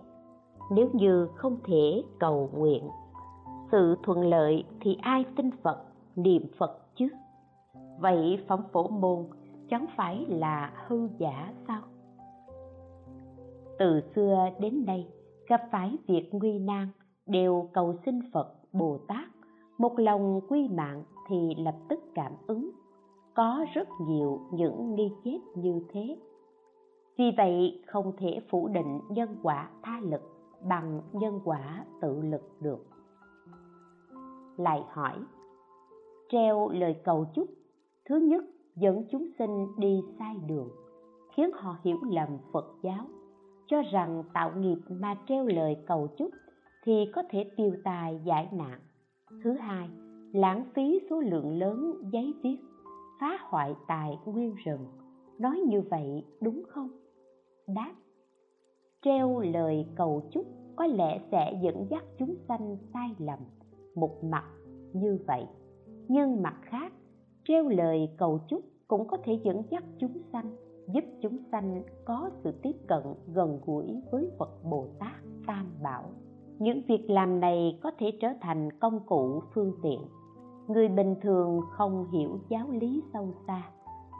[0.71, 2.89] Nếu như không thể cầu nguyện,
[3.71, 5.83] sự thuận lợi thì ai tin phật,
[6.15, 7.07] niệm phật chứ?
[7.99, 9.25] Vậy phẩm phổ môn
[9.69, 11.81] chẳng phải là hư giả sao?
[13.79, 15.07] Từ xưa đến nay,
[15.47, 16.87] gặp phải việc nguy nan
[17.25, 19.27] đều cầu xin phật bồ tát.
[19.77, 22.71] Một lòng quy mạng thì lập tức cảm ứng
[23.35, 26.17] có rất nhiều những nghi chết như thế.
[27.17, 30.21] Vì vậy, không thể phủ định nhân quả tha lực
[30.69, 32.85] bằng nhân quả tự lực được.
[34.57, 35.13] Lại hỏi,
[36.29, 37.47] treo lời cầu chúc,
[38.05, 38.43] thứ nhất
[38.75, 40.69] dẫn chúng sinh đi sai đường,
[41.35, 43.05] khiến họ hiểu lầm phật giáo,
[43.67, 46.31] cho rằng tạo nghiệp mà treo lời cầu chúc
[46.83, 48.79] thì có thể tiêu tài giải nạn.
[49.43, 49.89] Thứ hai,
[50.33, 52.57] lãng phí số lượng lớn giấy viết
[53.19, 54.85] phá hoại tài nguyên rừng.
[55.39, 56.89] Nói như vậy đúng không?
[57.67, 57.93] Đáp
[59.01, 63.39] treo lời cầu chúc có lẽ sẽ dẫn dắt chúng sanh sai lầm
[63.95, 64.45] một mặt
[64.93, 65.45] như vậy.
[66.07, 66.93] Nhưng mặt khác
[67.45, 70.55] treo lời cầu chúc cũng có thể dẫn dắt chúng sanh
[70.93, 75.15] giúp chúng sanh có sự tiếp cận gần gũi với phật bồ tát
[75.47, 76.03] tam bảo.
[76.59, 79.99] Những việc làm này có thể trở thành công cụ phương tiện
[80.67, 83.61] người bình thường không hiểu giáo lý sâu xa,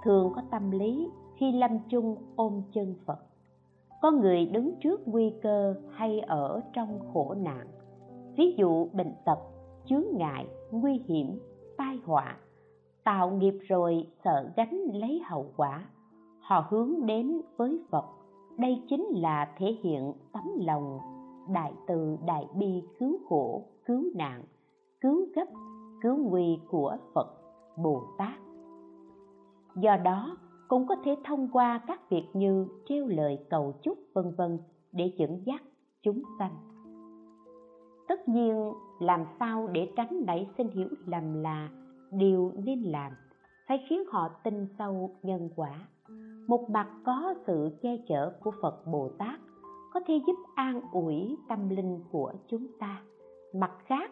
[0.04, 3.20] thường có tâm lý khi lâm chung ôm chân phật.
[4.02, 7.68] Có người đứng trước nguy cơ hay ở trong khổ nạn.
[8.38, 9.40] Ví dụ bệnh tật,
[9.86, 11.40] chướng ngại, nguy hiểm,
[11.78, 12.38] tai họa.
[13.04, 15.86] Tạo nghiệp rồi sợ gánh lấy hậu quả.
[16.40, 18.06] Họ hướng đến với phật.
[18.58, 21.00] Đây chính là thể hiện tấm lòng
[21.54, 24.44] đại từ đại bi cứu khổ, cứu nạn,
[25.02, 25.46] cứu gấp
[26.06, 27.28] cứu nguy của phật
[27.78, 28.40] bồ tát.
[29.76, 30.38] Do đó,
[30.68, 34.60] cũng có thể thông qua các việc như treo lời cầu chúc vân vân
[34.92, 35.62] để dẫn dắt
[36.04, 36.56] chúng sanh.
[38.08, 41.70] Tất nhiên, làm sao để tránh nảy sinh hiểu lầm là
[42.12, 43.12] điều nên làm,
[43.68, 45.88] phải khiến họ tin sâu nhân quả.
[46.48, 49.40] Một mặt có sự che chở của phật bồ tát,
[49.94, 53.02] có thể giúp an ủi tâm linh của chúng ta.
[53.54, 54.12] Mặt khác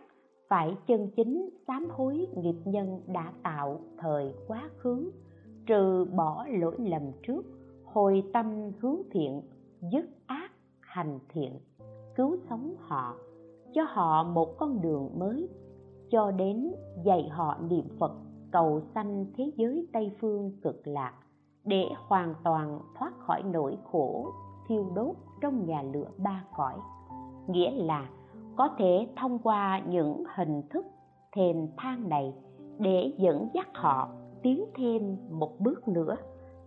[0.54, 5.12] phải chân chính sám hối nghiệp nhân đã tạo thời quá khứ,
[5.66, 7.46] trừ bỏ lỗi lầm trước,
[7.86, 9.42] hồi tâm hướng thiện,
[9.92, 11.60] dứt ác, hành thiện,
[12.16, 13.16] cứu sống họ,
[13.74, 15.50] cho họ một con đường mới,
[16.12, 16.72] cho đến
[17.06, 18.12] dạy họ niệm phật,
[18.52, 21.14] cầu sanh thế giới tây phương cực lạc,
[21.64, 24.28] để hoàn toàn thoát khỏi nỗi khổ
[24.68, 26.74] thiêu đốt trong nhà lửa ba cõi.
[27.48, 28.10] Nghĩa là
[28.56, 30.86] có thể thông qua những hình thức
[31.36, 32.34] thềm thang này
[32.80, 34.10] để dẫn dắt họ
[34.42, 36.16] tiến thêm một bước nữa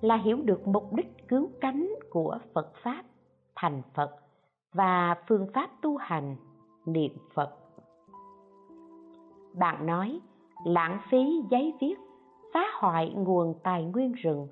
[0.00, 3.02] là hiểu được mục đích cứu cánh của phật pháp,
[3.56, 4.10] thành phật
[4.72, 6.36] và phương pháp tu hành
[6.86, 7.50] niệm phật.
[9.54, 10.20] Bạn nói,
[10.64, 11.94] lãng phí giấy viết,
[12.54, 14.48] phá hoại nguồn tài nguyên rừng,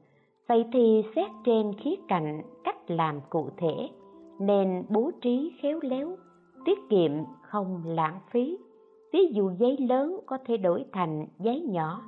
[0.49, 3.90] vậy thì xét trên khía cạnh cách làm cụ thể
[4.38, 6.16] nên bố trí khéo léo
[6.64, 8.59] tiết kiệm không lãng phí
[9.14, 12.03] ví dụ giấy lớn có thể đổi thành giấy nhỏ,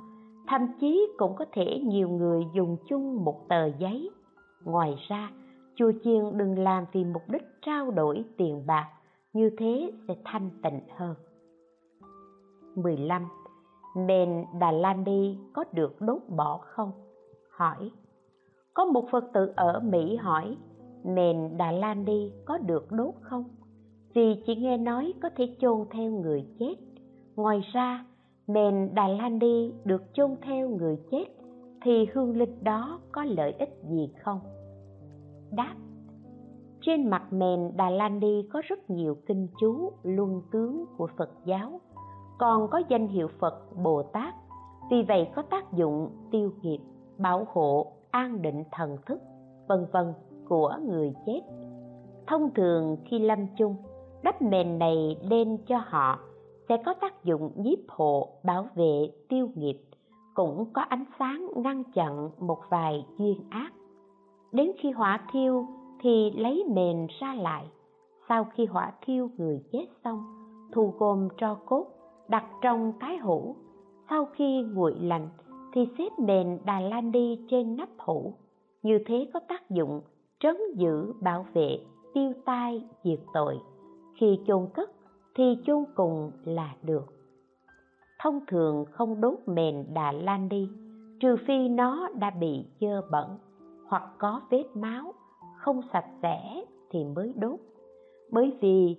[0.47, 4.09] thậm chí cũng có thể nhiều người dùng chung một tờ giấy
[4.65, 5.31] ngoài ra,
[5.75, 8.89] chùa chiền đừng làm vì mục đích trao đổi tiền bạc,
[9.33, 11.15] như thế sẽ thanh tịnh hơn
[12.75, 13.27] 15.
[13.95, 16.91] Nền Đà La Ni có được đốt bỏ không?
[17.51, 17.91] Hỏi
[18.73, 20.57] Có một Phật tử ở Mỹ hỏi,
[21.03, 23.43] Nền Đà La Ni có được đốt không?
[24.17, 26.75] Vì chỉ nghe nói có thể chôn theo người chết
[27.35, 28.05] Ngoài ra,
[28.47, 31.25] mền Đà La Ni được chôn theo người chết
[31.81, 34.39] thì hương linh đó có lợi ích gì không?
[35.51, 35.75] Đáp
[36.81, 41.29] trên mặt mền Đà La Ni có rất nhiều kinh chú luân tướng của Phật
[41.45, 41.81] giáo,
[42.39, 44.33] còn có danh hiệu Phật Bồ Tát,
[44.91, 46.79] vì vậy có tác dụng tiêu nghiệp,
[47.17, 49.21] bảo hộ, an định thần thức,
[49.67, 50.13] vân vân
[50.49, 51.41] của người chết.
[52.27, 53.75] Thông thường khi lâm chung,
[54.27, 56.19] đắp mền này lên cho họ
[56.69, 59.77] sẽ có tác dụng nhiếp hộ, bảo vệ, tiêu nghiệp,
[60.33, 63.69] cũng có ánh sáng ngăn chặn một vài duyên ác.
[64.51, 65.65] Đến khi hỏa thiêu
[65.99, 67.65] thì lấy mền ra lại.
[68.29, 70.23] Sau khi hỏa thiêu người chết xong
[70.71, 71.85] thu gom tro cốt
[72.27, 73.55] đặt trong cái hũ.
[74.09, 75.29] Sau khi nguội lạnh
[75.73, 78.33] thì xếp mền đà lan đi trên nắp hũ.
[78.83, 80.01] Như thế có tác dụng
[80.39, 81.79] trấn giữ bảo vệ
[82.13, 83.59] tiêu tai diệt tội
[84.19, 84.91] khi chôn cất,
[85.35, 87.05] thì chôn cùng là được.
[88.23, 90.69] Thông thường không đốt mền đà Lan đi,
[91.19, 93.37] trừ phi nó đã bị dơ bẩn
[93.87, 95.13] hoặc có vết máu
[95.57, 97.59] không sạch sẽ thì mới đốt.
[98.31, 98.97] Bởi vì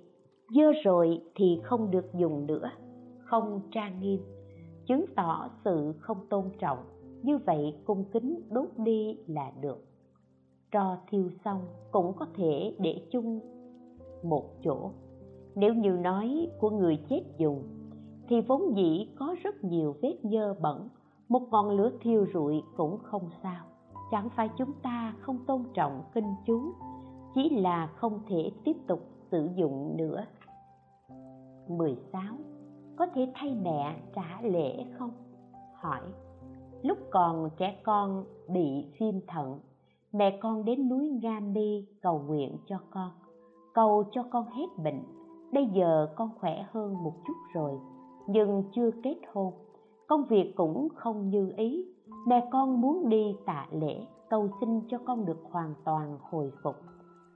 [0.48, 2.70] dơ rồi thì không được dùng nữa,
[3.24, 4.20] không trang nghiêm,
[4.86, 6.78] chứng tỏ sự không tôn trọng.
[7.22, 9.84] Như vậy cung kính đốt đi là được.
[10.70, 13.40] Tro thiêu xong cũng có thể để chung
[14.22, 14.90] một chỗ
[15.58, 17.62] nếu như nói của người chết dùng
[18.28, 20.88] thì vốn dĩ có rất nhiều vết nhơ bẩn,
[21.28, 23.64] một ngọn lửa thiêu rụi cũng không sao
[24.10, 26.60] chẳng phải chúng ta không tôn trọng kinh chú
[27.34, 30.24] chỉ là không thể tiếp tục sử dụng nữa
[31.68, 32.22] 16.
[32.96, 35.10] Có thể thay mẹ trả lễ không?
[35.74, 36.00] Hỏi
[36.82, 39.60] Lúc còn trẻ con bị viêm thận,
[40.12, 43.10] Mẹ con đến núi Nga Mi cầu nguyện cho con,
[43.74, 45.17] Cầu cho con hết bệnh
[45.52, 47.72] Bây giờ con khỏe hơn một chút rồi,
[48.26, 49.52] Nhưng chưa kết hôn.
[50.06, 51.86] Công việc cũng không như ý.
[52.26, 56.76] Mẹ con muốn đi tạ lễ, cầu xin cho con được hoàn toàn hồi phục.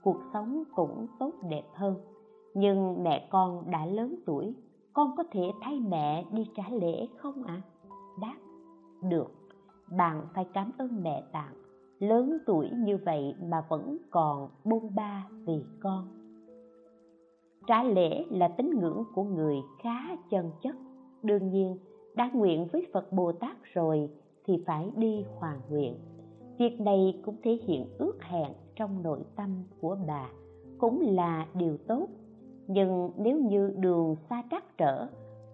[0.03, 1.95] Cuộc sống cũng tốt đẹp hơn.
[2.55, 4.55] Nhưng mẹ con đã lớn tuổi,
[4.93, 7.63] con có thể thay mẹ đi trả lễ không ạ?
[7.65, 7.69] À?
[8.21, 8.37] đáp,
[9.03, 9.33] được.
[9.99, 11.55] Bạn phải cảm ơn mẹ bạn.
[11.99, 16.22] Lớn tuổi như vậy mà vẫn còn bôn ba vì con
[17.67, 20.77] trả lễ là tín ngưỡng của người khá chân chất.
[21.23, 21.79] Đương nhiên,
[22.15, 24.11] đã nguyện với phật bồ tát rồi
[24.45, 25.95] thì phải đi hoàn nguyện.
[26.59, 30.29] Việc này cũng thể hiện ước hẹn trong nội tâm của bà,
[30.79, 32.07] cũng là điều tốt.
[32.67, 35.07] Nhưng nếu như đường xa trắc trở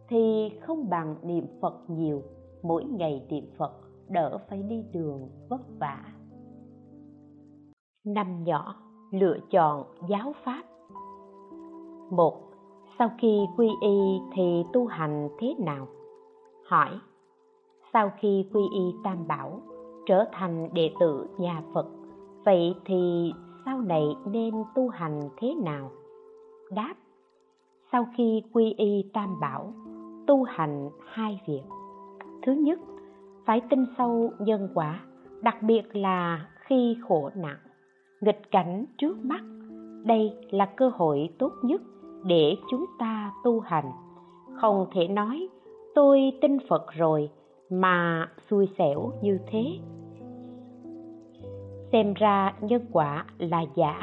[0.09, 2.23] thì không bằng niệm phật nhiều,
[2.63, 3.73] mỗi ngày niệm phật
[4.09, 6.05] đỡ phải đi đường vất vả.
[8.05, 8.75] Năm nhỏ,
[9.13, 10.63] lựa chọn giáo pháp
[12.11, 12.41] một,
[12.99, 15.89] sau khi quy y thì tu hành thế nào?
[16.69, 16.89] Hỏi.
[17.93, 19.61] Sau khi quy y tam bảo,
[20.07, 21.87] trở thành đệ tử nhà phật,
[22.45, 23.33] vậy thì
[23.65, 25.91] sau này nên tu hành thế nào?
[26.71, 26.95] Đáp.
[27.93, 29.73] Sau khi quy y tam bảo,
[30.27, 31.63] tu hành hai việc.
[32.43, 32.79] Thứ nhất,
[33.45, 35.01] phải tin sâu nhân quả,
[35.43, 37.59] đặc biệt là khi khổ nặng
[38.21, 39.41] nghịch cảnh trước mắt,
[40.05, 41.83] đây là cơ hội tốt nhất
[42.25, 43.93] để chúng ta tu hành.
[44.55, 45.49] Không thể nói,
[45.95, 47.31] tôi tin phật rồi,
[47.71, 49.79] mà xui xẻo như thế.
[51.93, 54.01] Xem ra nhân quả là giả.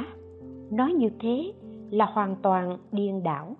[0.71, 1.53] Nói như thế
[1.89, 3.55] là hoàn toàn điên đảo.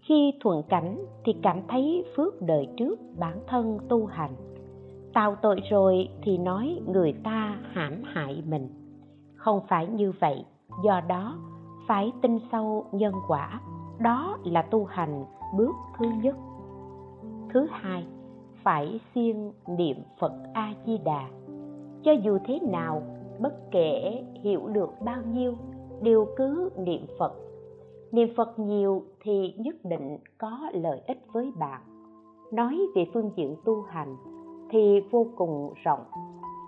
[0.00, 4.30] Khi thuận cảnh thì cảm thấy phước đời trước bản thân tu hành.
[5.12, 8.68] Tạo tội rồi thì nói người ta hãm hại mình.
[9.34, 10.44] Không phải như vậy,
[10.84, 11.38] do đó
[11.88, 13.60] phải tin sâu nhân quả
[13.98, 15.24] đó là tu hành
[15.56, 16.36] bước thứ nhất.
[17.52, 18.06] Thứ hai,
[18.62, 21.28] phải siêng niệm phật a di đà
[22.04, 23.02] cho dù thế nào,
[23.40, 25.52] bất kể hiểu được bao nhiêu,
[26.02, 27.32] đều cứ niệm phật.
[28.12, 31.80] Niệm phật nhiều thì nhất định có lợi ích với bạn.
[32.52, 34.16] Nói về phương diện tu hành
[34.70, 36.04] thì vô cùng rộng.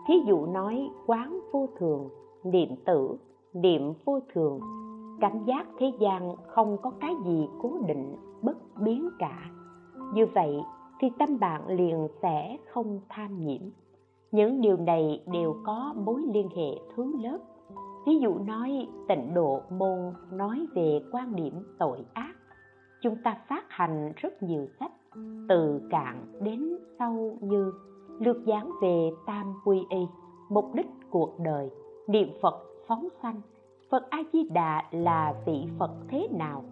[0.08, 2.08] Thí dụ nói quán vô thường,
[2.44, 3.16] niệm tử,
[3.54, 4.60] niệm vô thường
[5.20, 9.50] cảm giác thế gian không có cái gì cố định, bất biến cả.
[10.14, 10.60] Như vậy
[11.00, 13.60] thì tâm bạn liền sẽ không tham nhiễm.
[14.32, 17.38] Những điều này đều có mối liên hệ thứ lớp.
[18.06, 22.34] Ví dụ nói, tịnh độ môn nói về quan điểm tội ác.
[23.02, 24.92] Chúng ta phát hành rất nhiều sách,
[25.48, 27.72] từ cạn đến sâu như
[28.18, 30.06] lược giảng về tam quy y,
[30.48, 31.70] mục đích cuộc đời,
[32.06, 32.54] niệm phật
[32.86, 33.40] phóng sanh
[33.90, 36.64] phật a di đà là vị phật thế nào?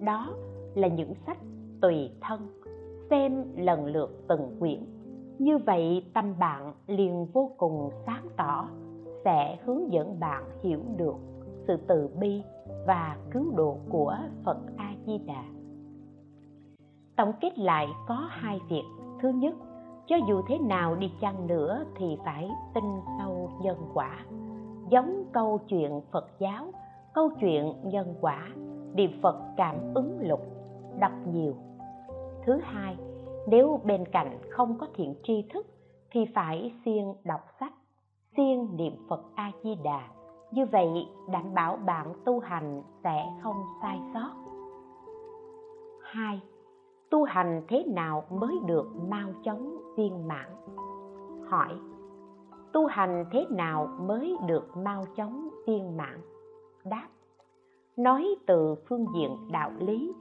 [0.00, 0.34] Đó
[0.74, 1.38] là những sách
[1.80, 2.40] tùy thân,
[3.10, 4.84] xem lần lượt từng quyển.
[5.38, 8.68] Như vậy, tâm bạn liền vô cùng sáng tỏ,
[9.24, 11.16] sẽ hướng dẫn bạn hiểu được
[11.66, 12.42] sự từ bi
[12.86, 15.44] và cứu độ của phật a di đà
[17.16, 18.84] tổng kết lại có hai việc.
[19.22, 19.54] Thứ nhất,
[20.06, 22.84] cho dù thế nào đi chăng nữa thì phải tin
[23.18, 24.18] sâu nhân quả
[24.88, 26.66] giống câu chuyện phật giáo,
[27.14, 28.48] câu chuyện nhân quả,
[28.94, 30.40] niệm phật cảm ứng lục,
[31.00, 31.54] đọc nhiều.
[32.46, 32.96] Thứ hai,
[33.46, 35.66] nếu bên cạnh không có thiện tri thức
[36.10, 37.72] thì phải siêng đọc sách,
[38.36, 40.08] siêng niệm phật a di đà
[40.50, 44.30] như vậy, đảm bảo bạn tu hành sẽ không sai sót.
[46.02, 46.40] Hai,
[47.10, 50.50] tu hành thế nào mới được mau chóng viên mãn?
[51.46, 51.74] Hỏi
[52.74, 56.20] tu hành thế nào mới được mau chóng viên mãn?
[56.84, 57.08] Đáp,
[57.96, 60.12] nói từ phương diện đạo lý,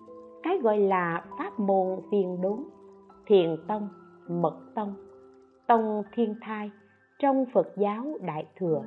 [0.43, 2.69] cái gọi là pháp môn viên đúng,
[3.25, 3.89] thiền tông,
[4.27, 4.95] mật tông
[5.67, 6.71] tông thiên thai
[7.19, 8.81] trong phật giáo đại thừa.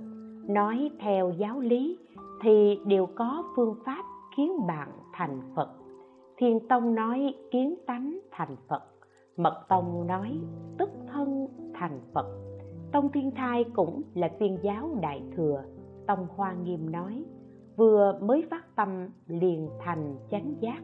[0.49, 1.99] Nói theo giáo lý
[2.43, 4.05] thì đều có phương pháp
[4.37, 5.69] khiến bạn thành phật.
[6.37, 8.83] Thiên tông nói kiến tánh thành phật,
[9.37, 10.41] mật tông nói
[10.79, 12.46] tức thân thành phật
[12.97, 15.63] tông thiên thai cũng là tuyên giáo đại thừa.
[16.07, 17.25] Tông hoa nghiêm nói,
[17.77, 20.83] vừa mới phát tâm liền thành chánh giác.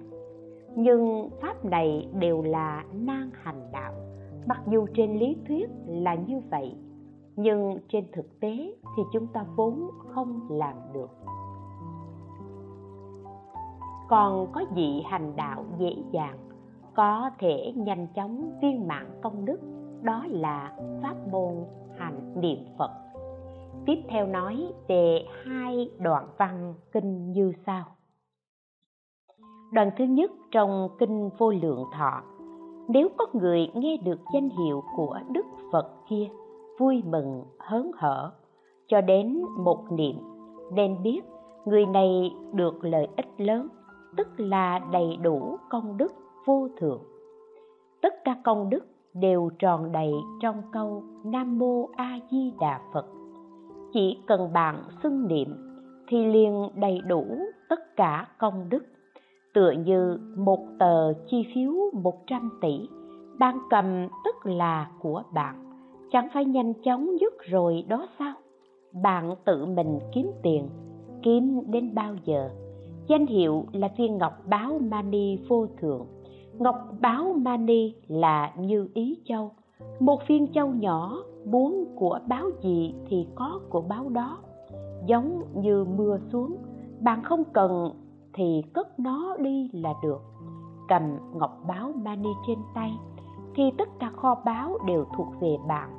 [0.77, 3.93] Nhưng pháp này đều là nan hành đạo.
[4.47, 6.77] Mặc dù trên lý thuyết là như vậy,
[7.37, 11.11] nhưng trên thực tế thì chúng ta vốn không làm được.
[14.09, 16.39] Còn có vị hành đạo dễ dàng,
[16.95, 19.61] có thể nhanh chóng viên mãn công đức,
[20.03, 21.55] đó là pháp môn
[22.03, 22.91] hành niệm phật.
[23.87, 27.85] Tiếp theo nói về hai đoạn văn kinh như sau.
[29.73, 32.23] Đoạn thứ nhất trong kinh vô lượng thọ,
[32.89, 36.29] nếu có người nghe được danh hiệu của đức phật kia,
[36.79, 38.33] vui mừng, hớn hở,
[38.89, 40.17] cho đến một niệm,
[40.73, 41.21] nên biết
[41.65, 43.69] người này được lợi ích lớn,
[44.17, 46.13] tức là đầy đủ công đức
[46.47, 47.03] vô thượng.
[48.03, 53.07] Tất cả công đức đều tròn đầy trong câu nam mô a di đà phật.
[53.93, 55.49] Chỉ cần bạn xưng niệm
[56.09, 57.25] thì liền đầy đủ
[57.69, 58.85] tất cả công đức,
[59.55, 62.89] tựa như một tờ chi phiếu 100 tỷ
[63.39, 65.65] bạn cầm tức là của bạn.
[66.11, 68.35] Chẳng phải nhanh chóng dứt rồi đó sao?
[69.03, 70.69] Bạn tự mình kiếm tiền,
[71.23, 72.51] kiếm đến bao giờ?
[73.07, 76.07] Danh hiệu là viên ngọc báo mani vô thượng
[76.59, 79.51] ngọc báo mani là như ý châu,
[80.01, 84.39] một viên châu nhỏ, muốn của báo gì thì có của báo đó.
[85.07, 86.57] Giống như mưa xuống,
[87.01, 87.91] bạn không cần
[88.33, 90.21] thì cất nó đi là được.
[90.89, 91.03] Cầm
[91.35, 92.93] ngọc báo mani trên tay,
[93.55, 95.91] thì tất cả kho báo đều thuộc về bạn.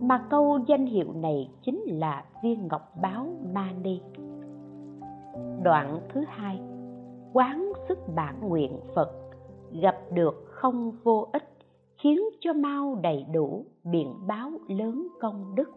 [0.00, 4.00] Mà câu danh hiệu này chính là viên ngọc báo mani.
[5.62, 6.60] Đoạn thứ hai.
[7.32, 9.29] Quán sức bản nguyện phật
[9.72, 11.48] gặp được không vô ích,
[11.96, 15.70] khiến cho mau đầy đủ biện báo lớn công đức.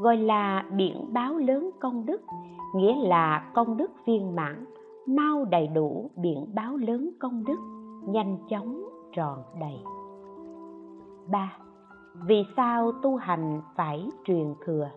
[0.00, 2.20] Gọi là biện báo lớn công đức,
[2.74, 4.64] nghĩa là công đức viên mãn.
[5.06, 7.58] Mau đầy đủ biện báo lớn công đức,
[8.08, 9.78] nhanh chóng tròn đầy.
[11.30, 11.58] Ba,
[12.26, 14.90] vì sao tu hành phải truyền thừa?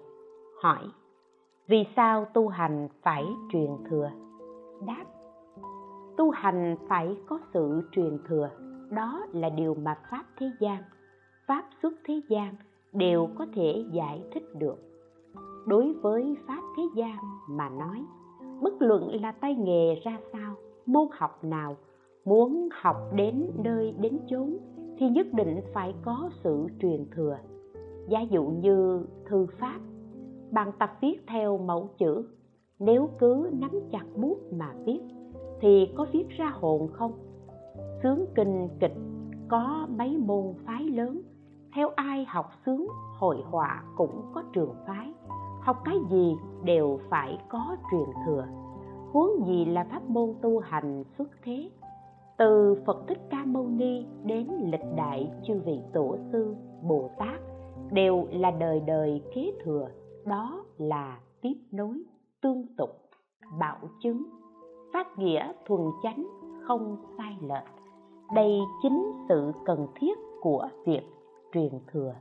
[0.61, 0.83] Hỏi.
[1.67, 4.11] Vì sao tu hành phải truyền thừa?
[4.87, 5.03] Đáp
[6.19, 8.49] tu hành phải có sự truyền thừa.
[8.89, 10.83] Đó là điều mà pháp thế gian,
[11.47, 12.55] pháp xuất thế gian
[12.93, 14.77] đều có thể giải thích được.
[15.67, 17.17] Đối với pháp thế gian
[17.49, 18.05] mà nói,
[18.61, 20.55] bất luận là tay nghề ra sao,
[20.85, 21.77] môn học nào,
[22.25, 24.57] muốn học đến nơi đến chốn
[24.97, 27.37] thì nhất định phải có sự truyền thừa.
[28.09, 29.79] Giả dụ như thư pháp,
[30.51, 32.23] bạn tập viết theo mẫu chữ,
[32.79, 34.99] nếu cứ nắm chặt bút mà viết
[35.61, 37.11] thì có viết ra hồn không?
[38.03, 38.95] Sướng kinh kịch,
[39.47, 41.21] có mấy môn phái lớn.
[41.75, 42.87] Theo ai học sướng,
[43.17, 45.13] hội họa cũng có trường phái.
[45.61, 48.45] Học cái gì đều phải có truyền thừa.
[49.11, 51.69] Huống gì là pháp môn tu hành xuất thế?
[52.37, 57.41] Từ phật thích ca mâu ni đến lịch đại chư vị tổ sư bồ tát
[57.91, 59.87] đều là đời đời kế thừa,
[60.25, 62.03] đó là tiếp nối
[62.41, 62.89] tương tục,
[63.59, 64.23] bảo chứng
[64.93, 66.27] phát nghĩa thuần chánh
[66.67, 67.79] không sai lệch.
[68.35, 71.01] Đây chính sự cần thiết của việc
[71.53, 72.13] truyền thừa.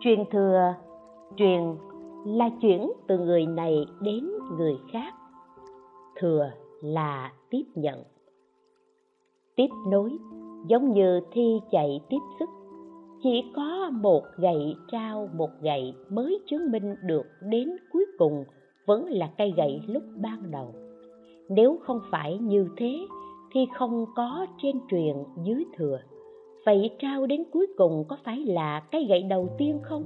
[0.00, 0.74] Truyền thừa,
[1.36, 1.76] truyền
[2.24, 5.14] là chuyển từ người này đến người khác.
[6.16, 8.02] Thừa là tiếp nhận.
[9.56, 10.18] Tiếp nối,
[10.66, 12.48] giống như thi chạy tiếp sức.
[13.22, 18.44] Chỉ có một gậy trao một gậy mới chứng minh được đến cuối cùng
[18.86, 20.74] vẫn là cây gậy lúc ban đầu.
[21.48, 23.06] Nếu không phải như thế,
[23.52, 25.98] thì không có trên truyền dưới thừa.
[26.66, 30.04] Vậy trao đến cuối cùng có phải là cây gậy đầu tiên không?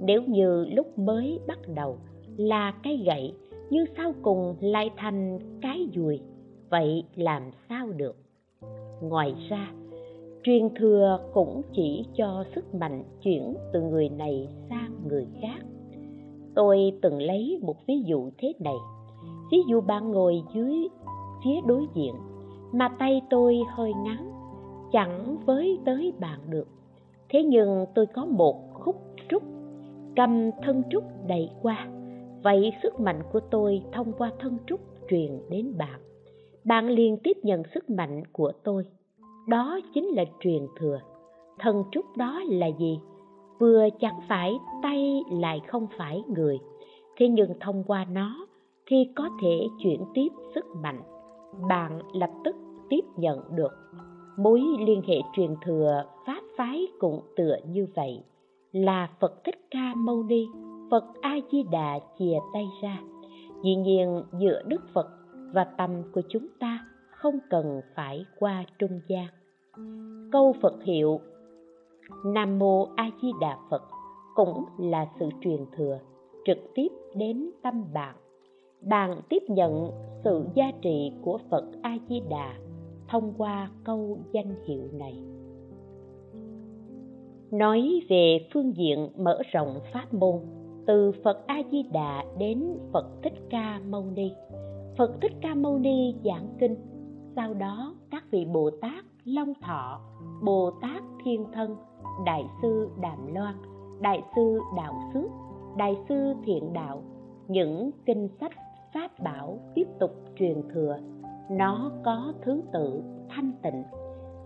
[0.00, 1.96] Nếu như lúc mới bắt đầu
[2.36, 3.32] là cây gậy
[3.70, 6.20] nhưng sau cùng lại thành cái dùi,
[6.70, 8.16] vậy làm sao được?
[9.02, 9.72] Ngoài ra,
[10.42, 15.58] truyền thừa cũng chỉ cho sức mạnh chuyển từ người này sang người khác
[16.58, 18.76] tôi từng lấy một ví dụ thế này.
[19.50, 20.88] Ví dụ bạn ngồi dưới
[21.44, 22.14] phía đối diện,
[22.72, 24.32] mà tay tôi hơi ngắn,
[24.92, 26.68] chẳng với tới bạn được.
[27.28, 28.96] Thế nhưng tôi có một khúc
[29.30, 29.42] trúc,
[30.16, 31.88] cầm thân trúc đẩy qua.
[32.42, 34.80] Vậy sức mạnh của tôi thông qua thân trúc
[35.10, 36.00] truyền đến bạn.
[36.64, 38.84] Bạn liền tiếp nhận sức mạnh của tôi.
[39.48, 41.00] Đó chính là truyền thừa.
[41.58, 42.98] Thân trúc đó là gì?
[43.58, 46.58] Vừa chẳng phải tay lại không phải người.
[47.16, 48.46] Thế nhưng thông qua nó
[48.86, 51.02] thì có thể chuyển tiếp sức mạnh.
[51.68, 52.56] Bạn lập tức
[52.88, 53.72] tiếp nhận được.
[54.38, 58.22] Mối liên hệ truyền thừa pháp phái cũng tựa như vậy.
[58.72, 60.46] Là phật thích ca mâu ni,
[60.90, 62.98] phật a di đà chìa tay ra.
[63.64, 65.06] Dĩ nhiên, giữa đức phật
[65.52, 69.26] và tâm của chúng ta không cần phải qua trung gian.
[70.32, 71.20] Câu phật hiệu
[72.24, 73.82] nam mô a di đà phật,
[74.34, 75.98] cũng là sự truyền thừa,
[76.44, 78.16] trực tiếp đến tâm bạn.
[78.82, 79.90] Bạn tiếp nhận
[80.24, 82.54] sự giá trị của phật a di đà
[83.08, 85.22] thông qua câu danh hiệu này.
[87.50, 90.40] Nói về phương diện mở rộng pháp môn,
[90.86, 94.32] từ phật a di đà đến phật thích ca mâu ni.
[94.98, 96.76] Phật thích ca mâu ni giảng kinh,
[97.36, 100.00] sau đó các vị bồ tát long thọ,
[100.42, 101.76] bồ tát thiên thân
[102.24, 103.54] đại sư đàm loan,
[104.00, 105.30] đại sư đạo xước,
[105.76, 107.02] đại sư thiện đạo.
[107.48, 108.52] Những kinh sách,
[108.94, 110.98] pháp bảo tiếp tục truyền thừa.
[111.50, 113.82] Nó có thứ tự thanh tịnh.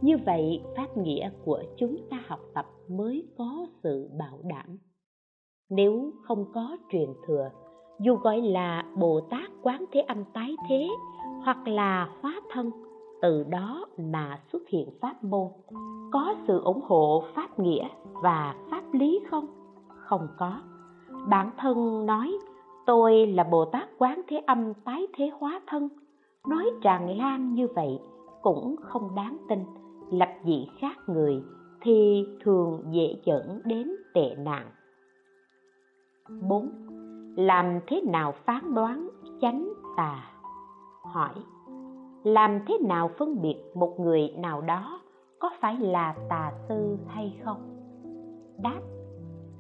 [0.01, 4.79] Như vậy, pháp nghĩa của chúng ta học tập mới có sự bảo đảm.
[5.71, 7.51] Nếu không có truyền thừa,
[8.01, 10.89] dù gọi là bồ tát quán thế âm tái thế
[11.45, 12.71] hoặc là hóa thân
[13.23, 15.49] từ đó mà xuất hiện pháp môn.
[16.13, 17.89] Có sự ủng hộ pháp nghĩa
[18.23, 19.47] và pháp lý không?
[19.89, 20.61] Không có.
[21.29, 22.39] Bản thân nói,
[22.87, 25.89] tôi là bồ tát quán thế âm tái thế hóa thân.
[26.49, 27.99] Nói tràn lan như vậy
[28.43, 29.59] cũng không đáng tin.
[30.11, 31.43] Lập dị khác người
[31.81, 34.67] thì thường dễ dẫn đến tệ nạn.
[36.49, 36.71] 4.
[37.37, 39.09] Làm thế nào phán đoán
[39.41, 40.25] chánh tà?
[41.03, 41.35] Hỏi.
[42.25, 45.01] Làm thế nào phân biệt một người nào đó
[45.39, 47.73] có phải là tà sư hay không?
[48.63, 48.81] đáp,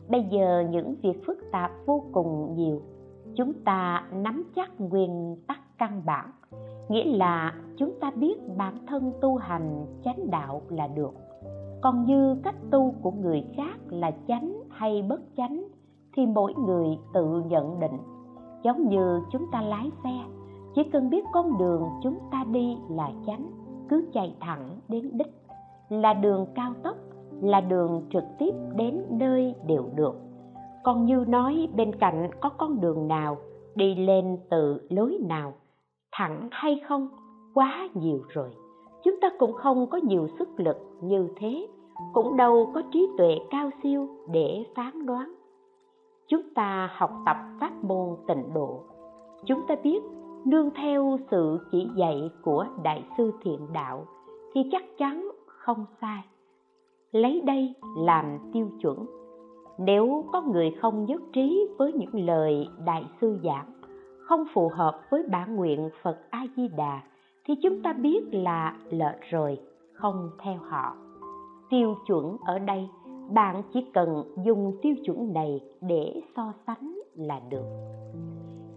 [0.08, 2.82] bây giờ những việc phức tạp vô cùng nhiều.
[3.34, 6.30] Chúng ta nắm chắc nguyên tắc căn bản,
[6.88, 11.14] nghĩa là chúng ta biết bản thân tu hành chánh đạo là được.
[11.80, 15.64] Còn như cách tu của người khác là chánh hay bất chánh
[16.16, 17.98] thì mỗi người tự nhận định,
[18.62, 20.20] giống như chúng ta lái xe
[20.74, 23.50] chỉ cần biết con đường chúng ta đi là chánh,
[23.88, 25.32] cứ chạy thẳng đến đích.
[25.88, 26.96] Là đường cao tốc,
[27.42, 30.14] là đường trực tiếp đến nơi đều được.
[30.84, 33.36] Còn như nói bên cạnh có con đường nào,
[33.74, 35.52] đi lên từ lối nào,
[36.12, 37.08] thẳng hay không,
[37.54, 38.50] quá nhiều rồi.
[39.04, 41.66] Chúng ta cũng không có nhiều sức lực như thế,
[42.12, 45.34] cũng đâu có trí tuệ cao siêu để phán đoán.
[46.28, 48.80] Chúng ta học tập pháp môn tịnh độ.
[49.44, 50.02] Chúng ta biết
[50.46, 54.06] nương theo sự chỉ dạy của đại sư thiện đạo
[54.54, 56.22] thì chắc chắn không sai.
[57.12, 59.06] Lấy đây làm tiêu chuẩn.
[59.78, 63.72] Nếu có người không nhất trí với những lời đại sư giảng,
[64.18, 67.00] không phù hợp với bản nguyện phật a di đà
[67.44, 69.60] thì chúng ta biết là lệch rồi,
[69.92, 70.96] không theo họ.
[71.70, 72.88] Tiêu chuẩn ở đây,
[73.30, 77.64] bạn chỉ cần dùng tiêu chuẩn này để so sánh là được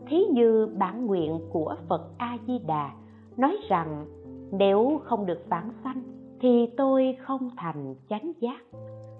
[0.08, 2.91] thí như bản nguyện của phật a di đà
[3.38, 4.06] nói rằng,
[4.51, 6.03] nếu không được vãng sanh,
[6.39, 8.62] thì tôi không thành chánh giác.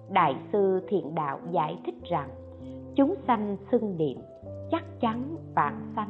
[0.09, 2.29] Đại sư thiện đạo giải thích rằng,
[2.95, 4.17] chúng sanh xưng niệm,
[4.71, 6.09] chắc chắn vãng sanh.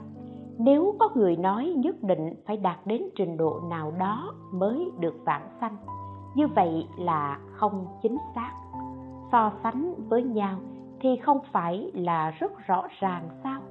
[0.58, 5.16] Nếu có người nói nhất định phải đạt đến trình độ nào đó mới được
[5.26, 5.78] vãng sanh,
[6.36, 8.52] như vậy là không chính xác.
[9.32, 10.60] So sánh với nhau
[11.00, 13.62] thì không phải là rất rõ ràng sao?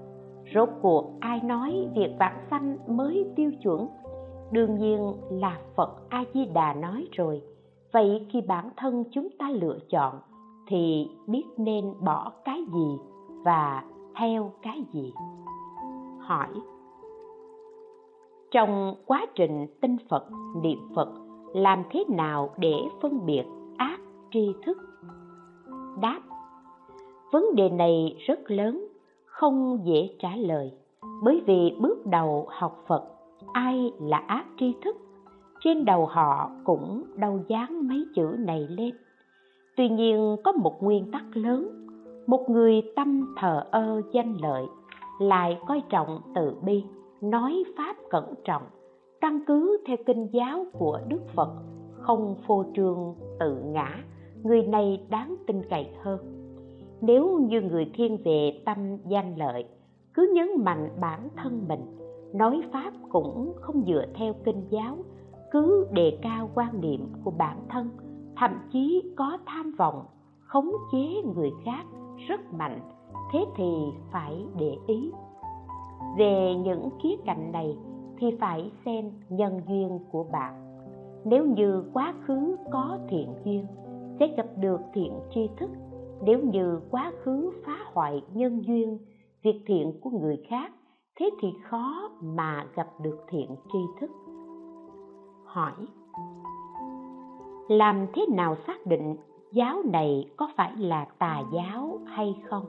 [0.55, 3.88] Rốt cuộc ai nói việc vãng sanh mới tiêu chuẩn?
[4.51, 7.42] Đương nhiên là phật a di đà nói rồi.
[7.92, 10.14] Vậy khi bản thân chúng ta lựa chọn
[10.66, 12.99] thì biết nên bỏ cái gì
[13.45, 13.84] và
[14.18, 15.12] theo cái gì?
[16.18, 16.49] Hỏi.
[18.51, 20.26] Trong quá trình tinh phật,
[20.62, 21.09] niệm phật,
[21.55, 23.45] làm thế nào để phân biệt
[23.76, 24.01] ác
[24.32, 24.78] tri thức?
[26.01, 26.20] Đáp.
[27.32, 28.84] Vấn đề này rất lớn
[29.35, 30.72] không dễ trả lời.
[31.22, 33.05] Bởi vì bước đầu học phật,
[33.53, 34.97] ai là ác tri thức?
[35.61, 38.95] Trên đầu họ cũng đâu dán mấy chữ này lên.
[39.76, 41.87] Tuy nhiên có một nguyên tắc lớn,
[42.26, 44.64] một người tâm thờ ơ danh lợi
[45.20, 46.85] lại coi trọng từ bi,
[47.20, 48.62] nói pháp cẩn trọng,
[49.20, 51.51] căn cứ theo kinh giáo của đức phật,
[52.01, 54.05] không phô trương tự ngã.
[54.43, 56.34] Người này đáng tin cậy hơn
[57.07, 59.64] nếu như người thiên về tâm danh lợi,
[60.14, 61.80] cứ nhấn mạnh bản thân mình,
[62.34, 64.96] nói pháp cũng không dựa theo kinh giáo,
[65.50, 67.90] cứ đề cao quan niệm của bản thân,
[68.36, 70.05] thậm chí có tham vọng,
[70.40, 71.84] khống chế người khác
[72.28, 72.80] rất mạnh,
[73.32, 73.72] thế thì
[74.12, 75.11] phải để ý.
[76.18, 77.76] Về những khía cạnh này
[78.18, 80.55] thì phải xem nhân duyên của bạn.
[81.24, 83.66] Nếu như quá khứ có thiện duyên,
[84.18, 85.70] sẽ gặp được thiện tri thức
[86.25, 88.99] nếu như quá khứ phá hoại nhân duyên,
[89.43, 90.72] việc thiện của người khác,
[91.16, 94.11] thế thì khó mà gặp được thiện tri thức.
[95.45, 95.87] Hỏi,
[97.68, 99.16] làm thế nào xác định
[99.53, 102.64] giáo này có phải là tà giáo hay không?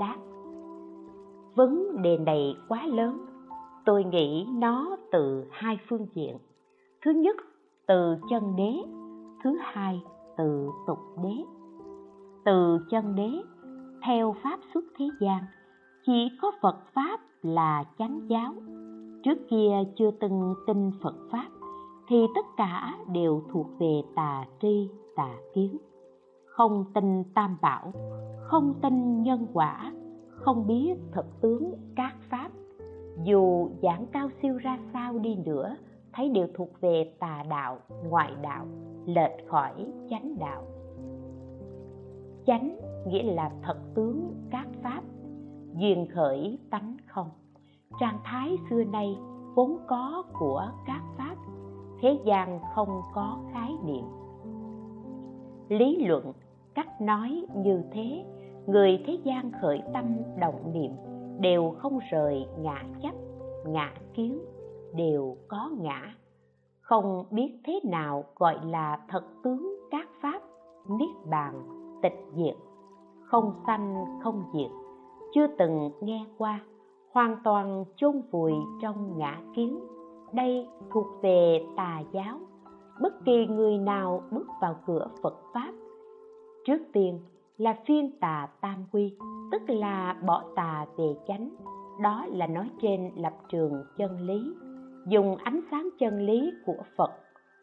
[0.00, 0.16] Đáp,
[1.54, 3.24] vấn đề này quá lớn.
[3.84, 6.38] Tôi nghĩ nó từ hai phương diện.
[7.04, 7.36] Thứ nhất,
[7.86, 8.72] từ chân đế,
[9.44, 10.02] thứ hai,
[10.36, 11.55] từ tục đế
[12.46, 13.30] từ chân đế,
[14.06, 15.44] theo pháp xuất thế gian,
[16.06, 18.54] chỉ có phật pháp là chánh giáo.
[19.24, 21.46] Trước kia chưa từng tin phật pháp,
[22.08, 25.76] thì tất cả đều thuộc về tà tri, tà kiến.
[26.46, 27.92] Không tin tam bảo,
[28.42, 29.92] không tin nhân quả,
[30.30, 32.48] không biết thực tướng các pháp.
[33.24, 35.76] Dù giảng cao siêu ra sao đi nữa,
[36.12, 37.78] thấy đều thuộc về tà đạo,
[38.08, 38.66] ngoại đạo,
[39.06, 40.62] lệch khỏi chánh đạo
[42.46, 42.76] chánh,
[43.06, 45.02] nghĩa là thật tướng, các pháp,
[45.74, 47.30] duyên khởi, tánh không.
[48.00, 49.16] Trạng thái xưa nay
[49.54, 51.36] vốn có của các pháp,
[52.00, 54.04] thế gian không có khái niệm.
[55.68, 56.32] Lý luận,
[56.74, 58.24] cách nói như thế,
[58.66, 60.04] người thế gian khởi tâm
[60.40, 60.90] động niệm
[61.40, 63.14] đều không rời ngã chấp,
[63.66, 64.38] ngã kiến
[64.94, 66.14] đều có ngã.
[66.80, 70.42] Không biết thế nào gọi là thật tướng các pháp,
[70.88, 72.54] niết bàn tịch diệt,
[73.22, 74.70] không sanh, không diệt,
[75.34, 76.60] chưa từng nghe qua,
[77.12, 79.80] hoàn toàn chôn vùi trong ngã kiến.
[80.32, 82.38] Đây thuộc về tà giáo.
[83.00, 85.72] Bất kỳ người nào bước vào cửa phật pháp,
[86.66, 87.20] trước tiên
[87.58, 89.14] là phiên tà tam quy,
[89.52, 91.50] tức là bỏ tà về chánh.
[92.02, 94.54] Đó là nói trên lập trường chân lý,
[95.08, 97.10] dùng ánh sáng chân lý của phật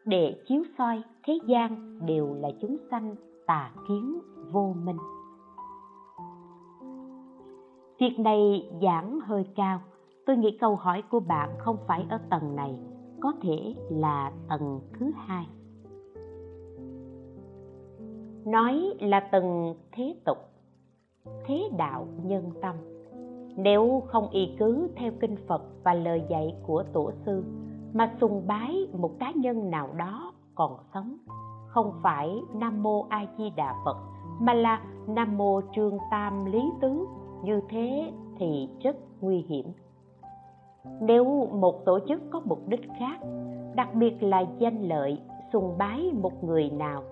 [0.04, 3.14] để chiếu soi thế gian đều là chúng sanh
[3.46, 4.20] tà kiến
[4.52, 4.98] vô minh.
[7.98, 9.80] Việc này giảng hơi cao.
[10.26, 12.78] Tôi nghĩ câu hỏi của bạn không phải ở tầng này,
[13.20, 15.46] có thể là tầng thứ hai.
[18.44, 20.38] Nói là tầng thế tục,
[21.46, 22.76] thế đạo nhân tâm.
[23.56, 27.44] Nếu không y cứ theo kinh phật và lời dạy của tổ sư,
[27.92, 31.16] mà sùng bái một cá nhân nào đó còn sống
[31.74, 33.96] không phải nam mô a di đà phật,
[34.40, 37.06] mà là nam mô trương tam lý tứ.
[37.42, 39.66] Như thế thì rất nguy hiểm.
[41.00, 43.18] Nếu một tổ chức có mục đích khác,
[43.74, 45.20] đặc biệt là danh lợi,
[45.52, 47.02] sùng bái một người nào,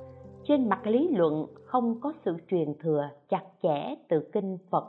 [0.45, 4.85] trên mặt lý luận không có sự truyền thừa chặt chẽ từ kinh phật,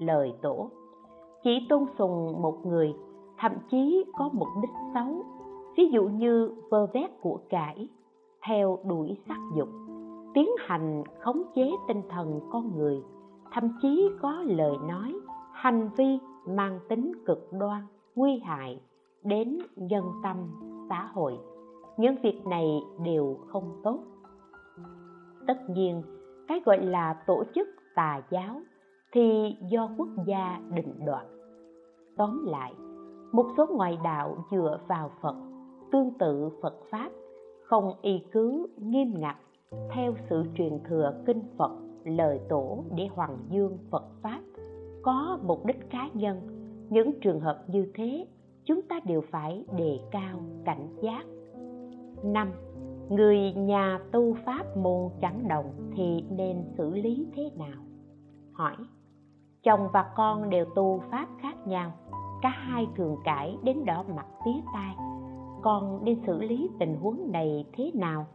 [0.00, 0.70] lời tổ.
[1.42, 2.94] Chỉ tôn sùng một người,
[3.38, 5.22] thậm chí có mục đích xấu.
[5.76, 7.88] Ví dụ như vơ vét của cải
[8.48, 9.68] theo đuổi sắc dục,
[10.34, 13.02] tiến hành khống chế tinh thần con người,
[13.52, 15.14] thậm chí có lời nói,
[15.52, 17.82] hành vi mang tính cực đoan,
[18.16, 18.80] nguy hại
[19.24, 20.36] đến nhân tâm,
[20.88, 21.38] xã hội.
[21.96, 23.98] Những việc này đều không tốt.
[25.46, 26.02] Tất nhiên,
[26.48, 28.60] cái gọi là tổ chức tà giáo
[29.12, 31.26] thì do quốc gia định đoạt.
[32.16, 32.74] Tóm lại,
[33.32, 35.36] một số ngoại đạo dựa vào phật,
[35.92, 37.10] tương tự phật pháp
[37.68, 39.36] không y cứ nghiêm ngặt,
[39.90, 41.72] theo sự truyền thừa kinh phật,
[42.04, 44.40] lời tổ để hoàng dương, phật pháp,
[45.02, 46.40] có mục đích cá nhân.
[46.90, 48.26] Những trường hợp như thế,
[48.64, 51.24] chúng ta đều phải đề cao cảnh giác.
[52.24, 52.52] Năm,
[53.08, 57.82] người nhà tu pháp môn chẳng đồng thì nên xử lý thế nào?
[58.52, 58.76] Hỏi,
[59.62, 61.92] chồng và con đều tu pháp khác nhau,
[62.42, 64.94] cả hai thường cãi đến đỏ mặt tía tai
[65.62, 68.26] con nên xử lý tình huống này thế nào?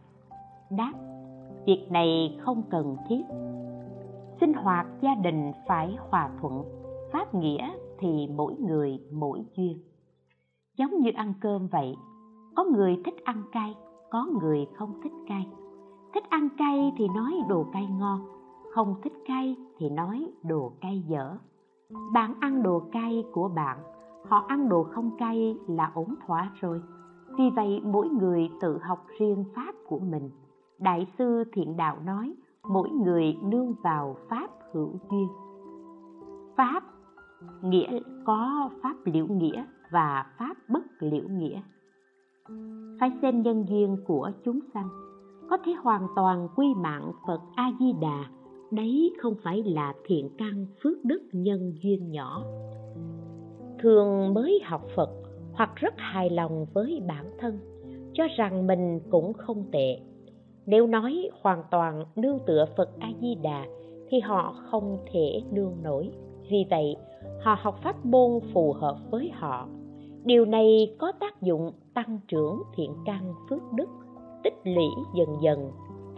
[0.70, 0.92] Đáp,
[1.66, 3.22] việc này không cần thiết.
[4.40, 6.64] Sinh hoạt gia đình phải hòa thuận,
[7.12, 9.78] pháp nghĩa thì mỗi người mỗi duyên.
[10.78, 11.96] Giống như ăn cơm vậy,
[12.56, 13.74] có người thích ăn cay,
[14.10, 15.46] có người không thích cay.
[16.14, 18.20] Thích ăn cay thì nói đồ cay ngon,
[18.74, 21.36] không thích cay thì nói đồ cay dở.
[22.12, 23.78] Bạn ăn đồ cay của bạn,
[24.28, 26.80] họ ăn đồ không cay là ổn thỏa rồi
[27.38, 30.30] vì vậy, mỗi người tự học riêng pháp của mình.
[30.78, 32.34] Đại sư thiện đạo nói,
[32.68, 35.28] mỗi người nương vào pháp hữu duyên.
[36.56, 36.82] Pháp
[37.62, 41.60] nghĩa có pháp liễu nghĩa và pháp bất liễu nghĩa.
[43.00, 44.88] Phải xem nhân duyên của chúng sanh.
[45.50, 48.24] Có thể hoàn toàn quy mạng phật a di đà
[48.70, 52.42] đấy không phải là thiện căn phước đức nhân duyên nhỏ.
[53.82, 55.10] Thường mới học phật
[55.54, 57.58] hoặc rất hài lòng với bản thân,
[58.12, 59.98] cho rằng mình cũng không tệ.
[60.66, 63.66] Nếu nói hoàn toàn nương tựa phật a di đà
[64.08, 66.10] thì họ không thể nương nổi.
[66.50, 66.96] Vì vậy,
[67.42, 69.68] họ học pháp môn phù hợp với họ.
[70.24, 73.88] Điều này có tác dụng tăng trưởng thiện căn phước đức,
[74.42, 75.70] tích lũy dần dần.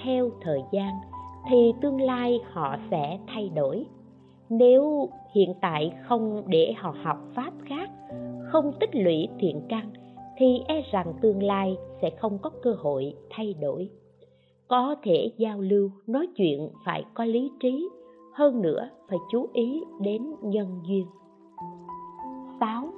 [0.05, 0.95] Theo thời gian
[1.51, 3.87] thì tương lai họ sẽ thay đổi.
[4.49, 7.86] Nếu hiện tại không để họ học pháp khác
[8.49, 9.90] không tích lũy thiện căn,
[10.38, 13.90] thì e rằng tương lai sẽ không có cơ hội thay đổi
[14.68, 17.88] có thể giao lưu, nói chuyện phải có lý trí,
[18.32, 21.07] hơn nữa phải chú ý đến nhân duyên
[22.61, 22.88] 6.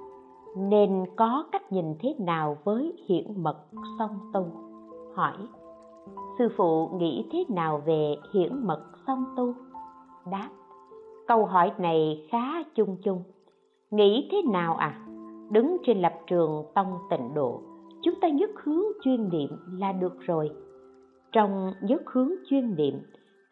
[0.57, 3.57] Nên có cách nhìn thế nào với hiển mật
[3.99, 4.47] song tu?
[5.15, 5.37] Hỏi,
[6.39, 9.55] Sư phụ nghĩ thế nào về hiển mật song tu?
[10.31, 10.49] Đáp,
[11.27, 13.23] Câu hỏi này khá chung chung
[13.91, 15.08] Nghĩ thế nào à?
[15.51, 17.61] Đứng trên lập trường tông tịnh độ.
[18.03, 20.51] Chúng ta nhất hướng chuyên niệm là được rồi.
[21.33, 22.95] Trong nhất hướng chuyên niệm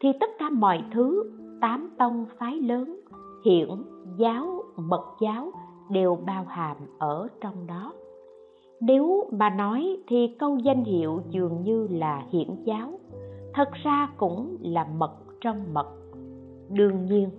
[0.00, 3.00] Thì tất cả mọi thứ, tám tông phái lớn,
[3.44, 3.68] hiển,
[4.18, 5.52] giáo, mật giáo
[5.90, 7.92] đều bao hàm ở trong đó.
[8.80, 12.98] Nếu mà nói thì câu danh hiệu dường như là hiển giáo,
[13.54, 15.88] thật ra cũng là mật trong mật.
[16.68, 17.30] Đương nhiên,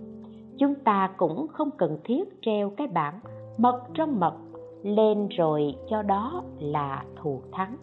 [0.58, 3.20] chúng ta cũng không cần thiết treo cái bảng
[3.58, 4.34] mật trong mật
[4.82, 7.76] lên rồi cho đó là thù thắng.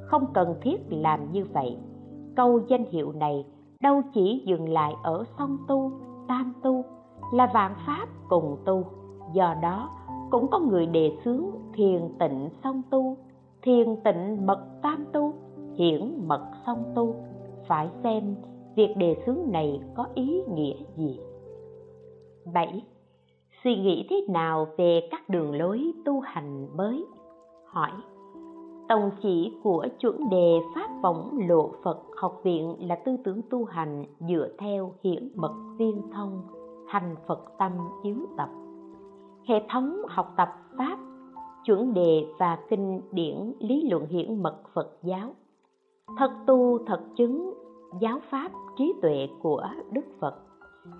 [0.00, 1.76] Không cần thiết làm như vậy.
[2.36, 3.44] Câu danh hiệu này
[3.80, 5.92] đâu chỉ dừng lại ở song tu,
[6.28, 6.84] tam tu,
[7.32, 8.84] là vạn pháp cùng tu.
[9.32, 9.90] Do đó,
[10.30, 13.16] cũng có người đề xướng thiền tịnh song tu,
[13.62, 15.32] thiền tịnh mật tam tu,
[15.74, 17.14] hiển mật song tu.
[17.66, 18.36] Phải xem
[18.76, 21.20] việc đề xướng này có ý nghĩa gì.
[22.54, 22.82] 7.
[23.64, 27.06] Suy nghĩ thế nào về các đường lối tu hành mới?
[27.66, 27.90] Hỏi
[28.88, 33.64] Tổng chỉ của chuẩn đề Pháp võng lộ Phật học viện là tư tưởng tu
[33.64, 36.42] hành dựa theo hiển mật viên thông,
[36.88, 38.48] hành Phật tâm yếu tập.
[39.48, 40.48] Hệ thống học tập
[40.78, 40.98] Pháp,
[41.64, 45.34] chuẩn đề và kinh điển lý luận hiển mật Phật giáo.
[46.18, 47.54] Thật tu thật chứng
[48.00, 50.34] giáo Pháp trí tuệ của Đức Phật,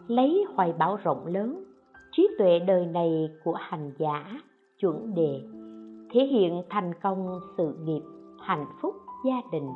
[0.07, 1.65] lấy hoài bão rộng lớn,
[2.13, 4.41] trí tuệ đời này của hành giả,
[4.79, 5.41] chuẩn đề
[6.13, 8.03] thể hiện thành công sự nghiệp
[8.41, 8.95] hạnh phúc
[9.27, 9.69] gia đình.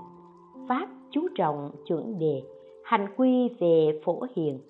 [0.69, 2.43] Pháp chú trọng chuẩn đề
[2.85, 4.61] hành quy về phổ hiền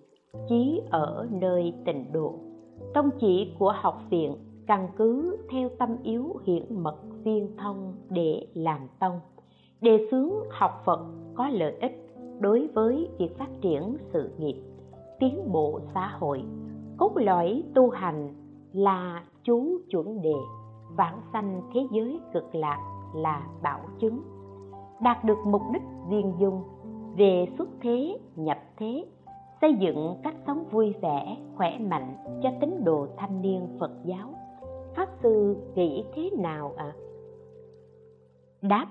[0.48, 2.34] chí ở nơi tịnh độ.
[2.94, 4.36] Tông chỉ của học viện
[4.66, 9.20] căn cứ theo tâm yếu hiển mật viên thông để làm tông.
[9.80, 11.00] Đề xướng học phật
[11.34, 12.06] có lợi ích
[12.40, 14.62] đối với việc phát triển sự nghiệp
[15.18, 16.42] tiến bộ xã hội
[16.98, 18.34] cốt lõi tu hành
[18.72, 20.34] là chú chuẩn đề.
[20.96, 22.78] Vãng sanh thế giới cực lạc
[23.14, 24.22] là bảo chứng.
[25.00, 26.62] Đạt được mục đích viên dung,
[27.16, 29.04] về xuất thế, nhập thế,
[29.60, 34.28] xây dựng cách sống vui vẻ, khỏe mạnh cho tín đồ thanh niên phật giáo.
[34.96, 36.92] Pháp sư nghĩ thế nào ạ?
[36.96, 37.06] À?
[38.68, 38.86] đáp,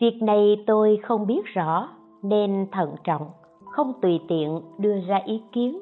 [0.00, 1.88] việc này tôi không biết rõ,
[2.22, 3.30] nên thận trọng,
[3.64, 5.80] không tùy tiện đưa ra ý kiến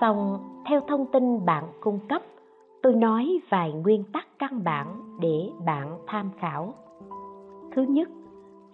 [0.00, 0.38] song
[0.68, 2.22] theo thông tin bạn cung cấp,
[2.82, 4.86] tôi nói vài nguyên tắc căn bản
[5.20, 6.74] để bạn tham khảo.
[7.74, 8.08] Thứ nhất,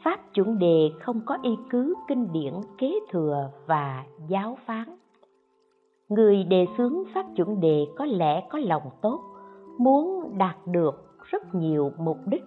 [0.05, 4.85] pháp chuẩn đề không có y cứ, kinh điển, kế thừa và giáo phán.
[6.09, 9.20] Người đề xướng pháp chuẩn đề có lẽ có lòng tốt,
[9.79, 12.43] muốn đạt được rất nhiều mục đích.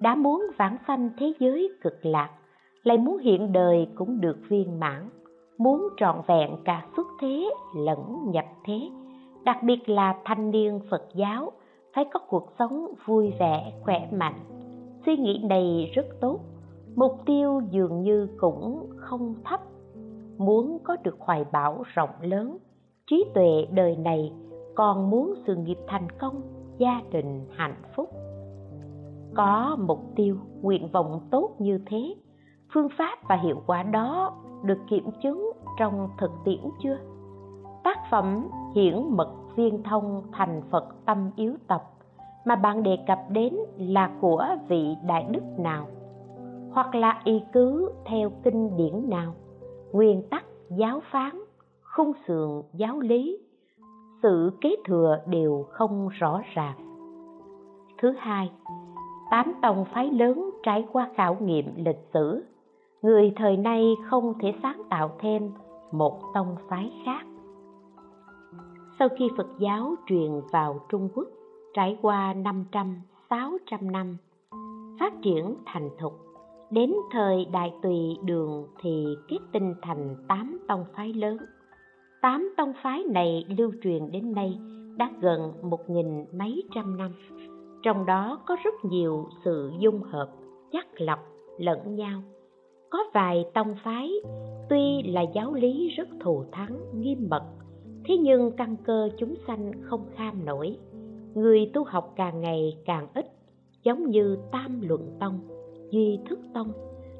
[0.00, 2.30] Đã muốn vãng sanh thế giới cực lạc,
[2.82, 5.08] lại muốn hiện đời cũng được viên mãn
[5.60, 8.90] muốn trọn vẹn cả xuất thế lẫn nhập thế.
[9.44, 11.52] Đặc biệt là thanh niên phật giáo
[11.94, 14.40] phải có cuộc sống vui vẻ, khỏe mạnh.
[15.06, 16.40] Suy nghĩ này rất tốt.
[16.96, 19.60] Mục tiêu dường như cũng không thấp.
[20.38, 22.58] Muốn có được hoài bão rộng lớn,
[23.06, 24.32] trí tuệ đời này
[24.74, 26.42] còn muốn sự nghiệp thành công,
[26.78, 28.10] gia đình hạnh phúc.
[29.34, 32.14] Có mục tiêu, nguyện vọng tốt như thế
[32.72, 36.98] phương pháp và hiệu quả đó được kiểm chứng trong thực tiễn chưa?
[37.84, 41.82] Tác phẩm hiển mật viên thông thành phật tâm yếu tập
[42.44, 45.86] mà bạn đề cập đến là của vị đại đức nào?
[46.72, 49.32] Hoặc là y cứ theo kinh điển nào?
[49.92, 51.40] Nguyên tắc giáo phán,
[51.82, 53.38] khung sườn giáo lý,
[54.22, 56.76] sự kế thừa đều không rõ ràng.
[57.98, 58.50] Thứ hai,
[59.30, 62.44] tám tông phái lớn trải qua khảo nghiệm lịch sử
[63.02, 65.50] người thời nay không thể sáng tạo thêm
[65.92, 67.26] một tông phái khác.
[68.98, 71.28] Sau khi Phật giáo truyền vào Trung Quốc
[71.74, 72.96] trải qua 500,
[73.30, 74.16] 600 năm
[75.00, 76.12] phát triển thành thục
[76.70, 81.36] đến thời đại tùy đường thì kết tinh thành tám tông phái lớn.
[82.22, 84.58] Tám tông phái này lưu truyền đến nay
[84.96, 87.10] đã gần một nghìn mấy trăm năm
[87.82, 90.28] trong đó có rất nhiều sự dung hợp
[90.72, 91.18] chắc lọc
[91.58, 92.22] lẫn nhau
[92.90, 94.10] có vài tông phái,
[94.68, 97.42] tuy là giáo lý rất thù thắng, nghiêm mật,
[98.04, 100.76] thế nhưng căn cơ chúng sanh không kham nổi.
[101.34, 103.26] Người tu học càng ngày càng ít,
[103.82, 105.40] giống như tam luận tông,
[105.90, 106.72] duy thức tông,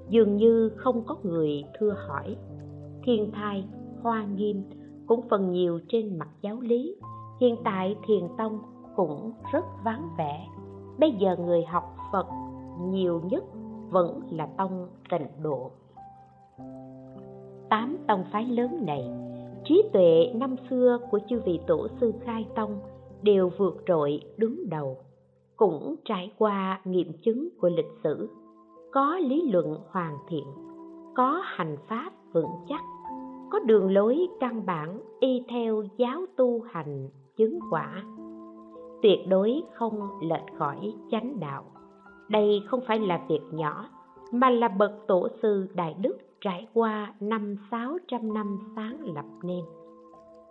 [0.08, 2.36] dường như không có người thưa hỏi.
[3.04, 3.64] Thiên thai,
[4.02, 4.62] hoa nghiêm
[5.06, 6.96] cũng phần nhiều trên mặt giáo lý,
[7.40, 8.58] hiện tại thiền tông
[8.96, 10.46] cũng rất vắng vẻ.
[10.98, 12.26] Bây giờ người học phật
[12.80, 13.44] nhiều nhất
[13.90, 15.70] vẫn là tông tịnh độ.
[17.70, 19.10] Tám tông phái lớn này,
[19.64, 22.80] trí tuệ năm xưa của chư vị tổ sư khai tông
[23.22, 24.96] đều vượt trội đứng đầu,
[25.56, 28.30] cũng trải qua nghiệm chứng của lịch sử.
[28.92, 30.46] Có lý luận hoàn thiện,
[31.16, 32.80] có hành pháp vững chắc,
[33.50, 38.04] có đường lối căn bản y theo giáo tu hành chứng quả.
[39.02, 41.64] Tuyệt đối không lệch khỏi chánh đạo
[42.30, 43.88] đây không phải là việc nhỏ,
[44.32, 49.24] mà là bậc tổ sư đại đức trải qua năm sáu trăm năm sáng lập
[49.42, 49.64] nên.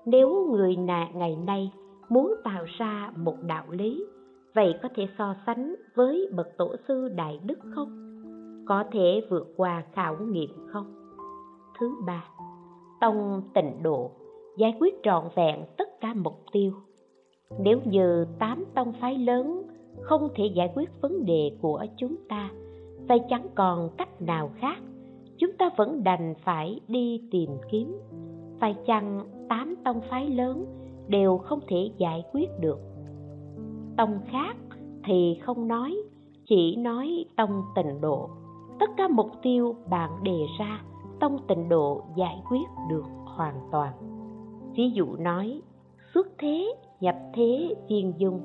[0.05, 1.71] Nếu người nạ ngày nay
[2.09, 4.05] muốn tạo ra một đạo lý,
[4.55, 7.89] vậy có thể so sánh với bậc tổ sư đại đức không?
[8.67, 10.93] Có thể vượt qua khảo nghiệm không?
[11.79, 12.23] Thứ ba,
[13.01, 14.11] tông tịnh độ,
[14.57, 16.71] giải quyết trọn vẹn tất cả mục tiêu.
[17.59, 19.63] Nếu như tám tông phái lớn
[20.01, 22.49] không thể giải quyết vấn đề của chúng ta.
[23.07, 24.77] Vậy chẳng còn cách nào khác.
[25.37, 27.99] Chúng ta vẫn đành phải đi tìm kiếm.
[28.59, 30.65] Phải chăng tám tông phái lớn
[31.07, 32.79] đều không thể giải quyết được?
[33.97, 34.57] Tông khác
[35.03, 35.97] thì không nói,
[36.45, 38.29] chỉ nói tông tịnh độ.
[38.79, 40.81] Tất cả mục tiêu bạn đề ra,
[41.19, 43.93] tông tịnh độ giải quyết được hoàn toàn.
[44.75, 45.61] Ví dụ nói,
[46.13, 48.41] xuất thế, nhập thế viên dung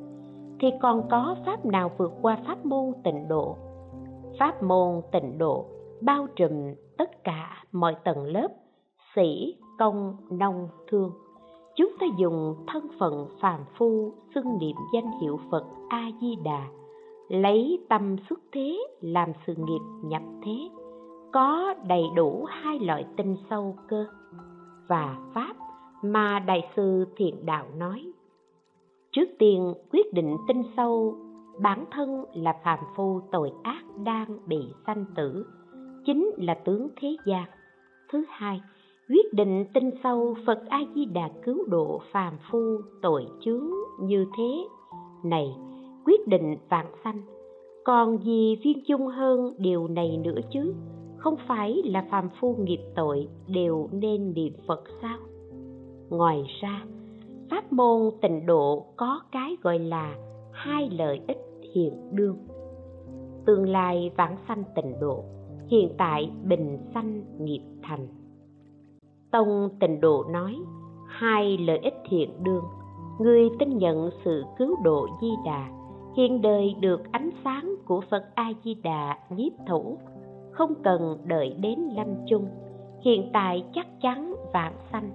[0.65, 3.57] thì còn có pháp nào vượt qua pháp môn tịnh độ?
[4.39, 5.67] Pháp môn tịnh độ
[6.01, 8.49] bao trùm tất cả mọi tầng lớp,
[9.15, 11.13] sĩ, công, nông, thương.
[11.77, 16.67] Chúng ta dùng thân phận phàm phu xưng niệm danh hiệu phật a di đà
[17.29, 20.69] lấy tâm xuất thế làm sự nghiệp nhập thế,
[21.33, 24.07] có đầy đủ hai loại tinh sâu cơ
[24.89, 25.57] và pháp
[26.03, 28.14] mà đại sư thiện đạo nói
[29.15, 31.15] trước tiên, quyết định tinh sâu,
[31.63, 35.47] bản thân là phàm phu tội ác đang bị sanh tử,
[36.07, 37.45] chính là tướng thế gian.
[38.13, 38.61] Thứ hai,
[39.09, 44.27] quyết định tinh sâu phật a di đà cứu độ phàm phu tội chướng như
[44.37, 44.65] thế.
[45.25, 45.57] Này,
[46.05, 47.23] quyết định vạn sanh,
[47.85, 50.75] còn gì viên chung hơn điều này nữa chứ?
[51.17, 55.19] Không phải là phàm phu nghiệp tội đều nên niệm phật sao?
[56.11, 56.85] Ngoài ra
[57.55, 60.15] pháp môn tịnh độ có cái gọi là
[60.53, 61.39] hai lợi ích
[61.75, 62.37] hiện đương.
[63.47, 65.25] Tương lai vãng sanh tịnh độ,
[65.67, 68.07] hiện tại bình sanh nghiệp thành.
[69.31, 70.57] Tông tịnh độ nói,
[71.07, 72.65] hai lợi ích hiện đương,
[73.19, 75.69] người tin nhận sự cứu độ di đà,
[76.17, 79.99] hiện đời được ánh sáng của phật a di đà nhiếp thủ,
[80.51, 82.49] không cần đợi đến lâm chung,
[83.01, 85.11] hiện tại chắc chắn vạn sanh,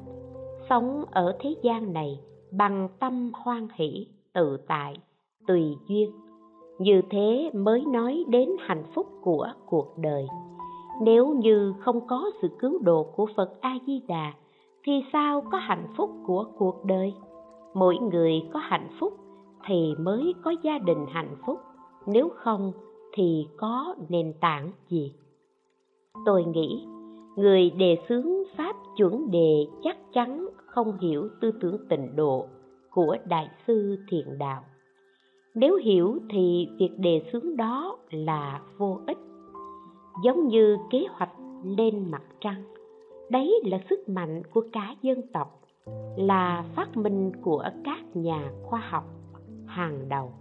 [0.69, 2.19] sống ở thế gian này
[2.51, 4.97] bằng tâm hoan hỷ, tự tại,
[5.47, 6.11] tùy duyên.
[6.79, 10.27] Như thế mới nói đến hạnh phúc của cuộc đời.
[11.01, 14.33] Nếu như không có sự cứu độ của phật a di đà
[14.83, 17.13] thì sao có hạnh phúc của cuộc đời?
[17.73, 19.13] Mỗi người có hạnh phúc
[19.65, 21.59] thì mới có gia đình hạnh phúc.
[22.05, 22.71] Nếu không
[23.13, 25.13] thì có nền tảng gì?
[26.25, 26.87] Tôi nghĩ
[27.39, 28.27] người đề xướng
[28.57, 32.47] pháp chuẩn đề chắc chắn không hiểu tư tưởng tịnh độ
[32.91, 34.63] của đại sư thiện đạo.
[35.55, 39.17] Nếu hiểu thì việc đề xướng đó là vô ích,
[40.23, 41.31] giống như kế hoạch
[41.63, 42.63] lên mặt trăng.
[43.31, 45.61] Đấy là sức mạnh của cả dân tộc,
[46.17, 49.03] là phát minh của các nhà khoa học
[49.65, 50.31] hàng đầu.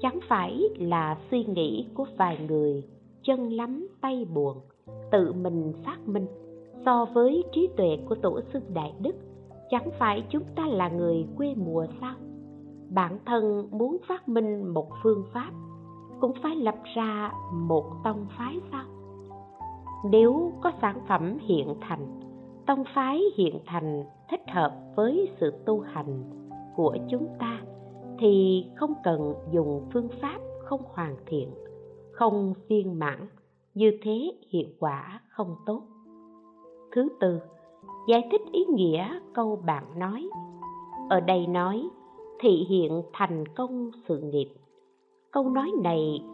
[0.00, 2.82] Chẳng phải là suy nghĩ của vài người
[3.22, 4.56] chân lắm tay buồn
[5.12, 6.26] tự mình phát minh.
[6.84, 9.14] So với trí tuệ của tổ sư đại đức,
[9.70, 12.14] chẳng phải chúng ta là người quê mùa sao?
[12.90, 15.50] Bản thân muốn phát minh một phương pháp
[16.20, 18.84] cũng phải lập ra một tông phái sao?
[20.10, 22.20] Nếu có sản phẩm hiện thành,
[22.66, 26.24] tông phái hiện thành thích hợp với sự tu hành
[26.76, 27.60] của chúng ta,
[28.18, 31.50] thì không cần dùng phương pháp không hoàn thiện,
[32.12, 33.28] không viên mãn
[33.74, 35.82] như thế hiệu quả không tốt.
[36.92, 37.40] Thứ tư,
[38.08, 40.28] giải thích ý nghĩa câu bạn nói.
[41.08, 41.88] Ở đây nói,
[42.40, 44.48] thị hiện thành công sự nghiệp.
[45.30, 46.24] Câu nói này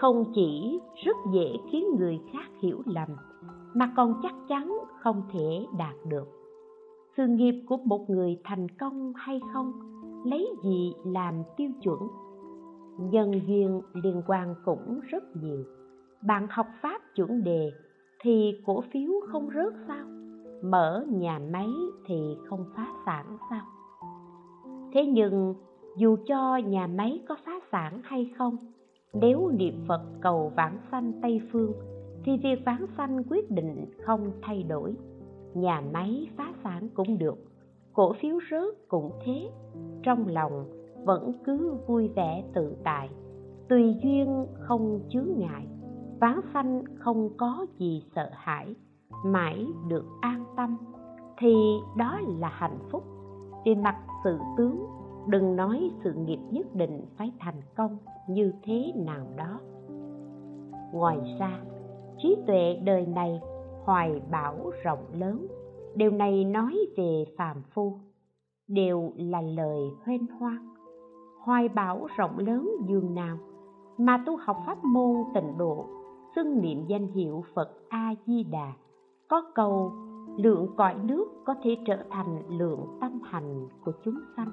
[0.00, 3.08] không chỉ rất dễ khiến người khác hiểu lầm,
[3.74, 6.28] mà còn chắc chắn không thể đạt được.
[7.16, 9.72] Sự nghiệp của một người thành công hay không,
[10.24, 11.98] lấy gì làm tiêu chuẩn?
[12.98, 15.64] Nhân duyên liên quan cũng rất nhiều
[16.22, 17.72] bạn học pháp chuẩn đề
[18.20, 20.06] thì cổ phiếu không rớt sao?
[20.62, 21.68] Mở nhà máy
[22.06, 23.64] thì không phá sản sao?
[24.92, 25.54] Thế nhưng,
[25.96, 28.56] dù cho nhà máy có phá sản hay không,
[29.12, 31.72] nếu niệm phật cầu vãng sanh tây phương
[32.24, 34.94] thì việc vãng sanh quyết định không thay đổi.
[35.54, 37.38] Nhà máy phá sản cũng được,
[37.92, 39.50] cổ phiếu rớt cũng thế.
[40.02, 40.64] Trong lòng
[41.04, 43.08] vẫn cứ vui vẻ tự tại,
[43.68, 45.66] tùy duyên không chướng ngại
[46.20, 48.74] vãng sanh không có gì sợ hãi,
[49.24, 50.76] mãi được an tâm,
[51.38, 51.54] thì
[51.96, 53.04] đó là hạnh phúc.
[53.64, 54.86] Về mặt sự tướng,
[55.26, 57.98] đừng nói sự nghiệp nhất định phải thành công
[58.28, 59.60] như thế nào đó.
[60.92, 61.60] Ngoài ra,
[62.18, 63.40] trí tuệ đời này
[63.84, 65.46] hoài bão rộng lớn,
[65.94, 67.98] điều này nói về phàm phu,
[68.68, 70.68] đều là lời hoen hoang
[71.48, 73.38] hoài bão rộng lớn dường nào
[73.98, 75.86] mà tu học pháp môn tịnh độ
[76.38, 78.72] xưng niệm danh hiệu phật a di đà
[79.28, 79.92] có câu,
[80.36, 84.50] lượng cõi nước có thể trở thành lượng tâm hành của chúng sanh.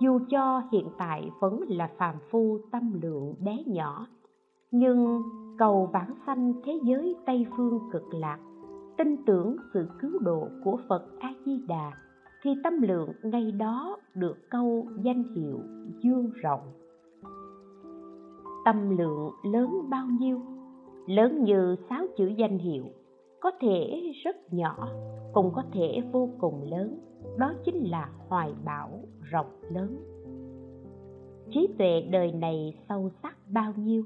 [0.00, 4.06] Dù cho hiện tại vẫn là phàm phu tâm lượng bé nhỏ,
[4.70, 5.22] nhưng
[5.58, 8.38] cầu vãng sanh thế giới tây phương cực lạc,
[8.96, 11.92] tin tưởng sự cứu độ của phật a di đà
[12.42, 15.60] thì tâm lượng ngay đó được câu danh hiệu
[16.00, 16.72] dương rộng.
[18.64, 20.40] Tâm lượng lớn bao nhiêu?
[21.06, 22.84] Lớn như sáu chữ danh hiệu,
[23.40, 24.88] có thể rất nhỏ,
[25.32, 26.98] cũng có thể vô cùng lớn.
[27.38, 28.90] Đó chính là hoài bão
[29.20, 29.96] rộng lớn.
[31.50, 34.04] Trí tuệ đời này sâu sắc bao nhiêu?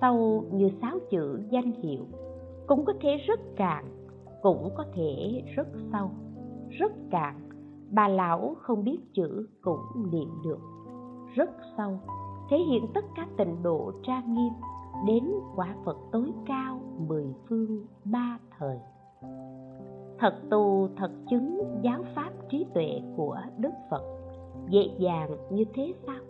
[0.00, 2.06] Sâu như sáu chữ danh hiệu,
[2.66, 3.84] cũng có thể rất cạn,
[4.42, 6.10] cũng có thể rất sâu.
[6.70, 7.48] Rất cạn,
[7.90, 10.58] bà lão không biết chữ cũng niệm được.
[11.34, 11.98] Rất sâu,
[12.50, 14.52] thể hiện tất cả tình độ trang nghiêm
[15.06, 15.24] đến
[15.56, 18.78] quả phật tối cao mười phương ba thời.
[20.18, 24.02] Thật tu thật chứng giáo pháp trí tuệ của đức phật,
[24.68, 26.20] dễ dàng như thế sao?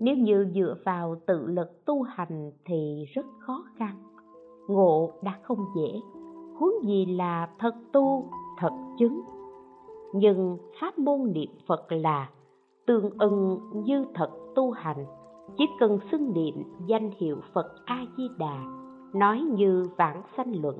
[0.00, 4.02] Nếu như dựa vào tự lực tu hành thì rất khó khăn,
[4.68, 6.00] ngộ đã không dễ.
[6.58, 8.24] Huống gì là thật tu,
[8.58, 9.22] thật chứng.
[10.12, 12.30] Nhưng pháp môn niệm phật là
[12.86, 15.06] tương ưng như thật tu hành
[15.56, 16.54] chỉ cần xưng niệm
[16.86, 18.64] danh hiệu phật a di đà
[19.14, 20.76] nói như vãng sanh luận,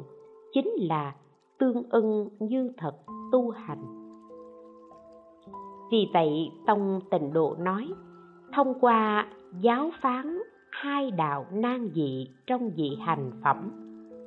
[0.52, 1.14] chính là
[1.58, 2.96] tương ưng như thật
[3.32, 3.84] tu hành.
[5.90, 7.88] Vì vậy, tông tịnh độ nói,
[8.54, 9.26] thông qua
[9.60, 10.38] giáo phán
[10.70, 13.70] hai đạo nan dị trong dị hành phẩm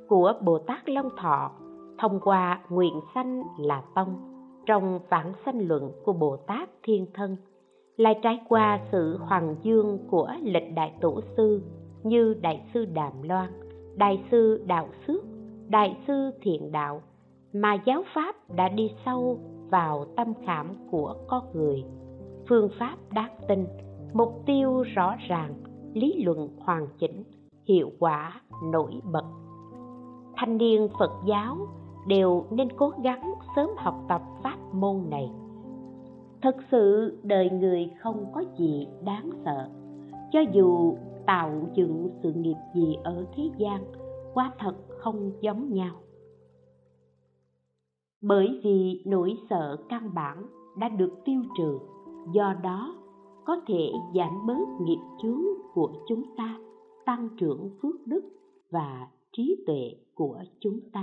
[0.08, 1.50] của bồ tát long thọ,
[1.98, 4.16] thông qua nguyện sanh là tông,
[4.66, 7.36] trong vãng sanh luận của bồ tát thiên thân
[7.96, 11.62] lại trải qua sự hoàng dương của lịch đại tổ sư
[12.02, 13.50] như đại sư đàm loan,
[13.96, 15.24] đại sư đạo xước,
[15.68, 17.02] đại sư thiện đạo
[17.52, 19.38] mà giáo pháp đã đi sâu
[19.70, 21.84] vào tâm khảm của con người.
[22.48, 23.66] Phương pháp đáng tin
[24.12, 25.54] mục tiêu rõ ràng,
[25.94, 27.24] lý luận hoàn chỉnh,
[27.68, 28.40] hiệu quả
[28.72, 29.24] nổi bật.
[30.36, 31.56] Thanh niên phật giáo
[32.06, 35.30] đều nên cố gắng sớm học tập pháp môn này
[36.42, 39.68] thực sự, đời người không có gì đáng sợ.
[40.32, 43.84] Cho dù tạo dựng sự nghiệp gì ở thế gian
[44.34, 45.94] quá thật không giống nhau.
[48.22, 50.46] Bởi vì nỗi sợ căn bản
[50.78, 51.78] đã được tiêu trừ,
[52.32, 52.94] do đó
[53.44, 55.42] có thể giảm bớt nghiệp chướng
[55.74, 56.58] của chúng ta,
[57.06, 58.22] tăng trưởng phước đức
[58.70, 61.00] và trí tuệ của chúng ta.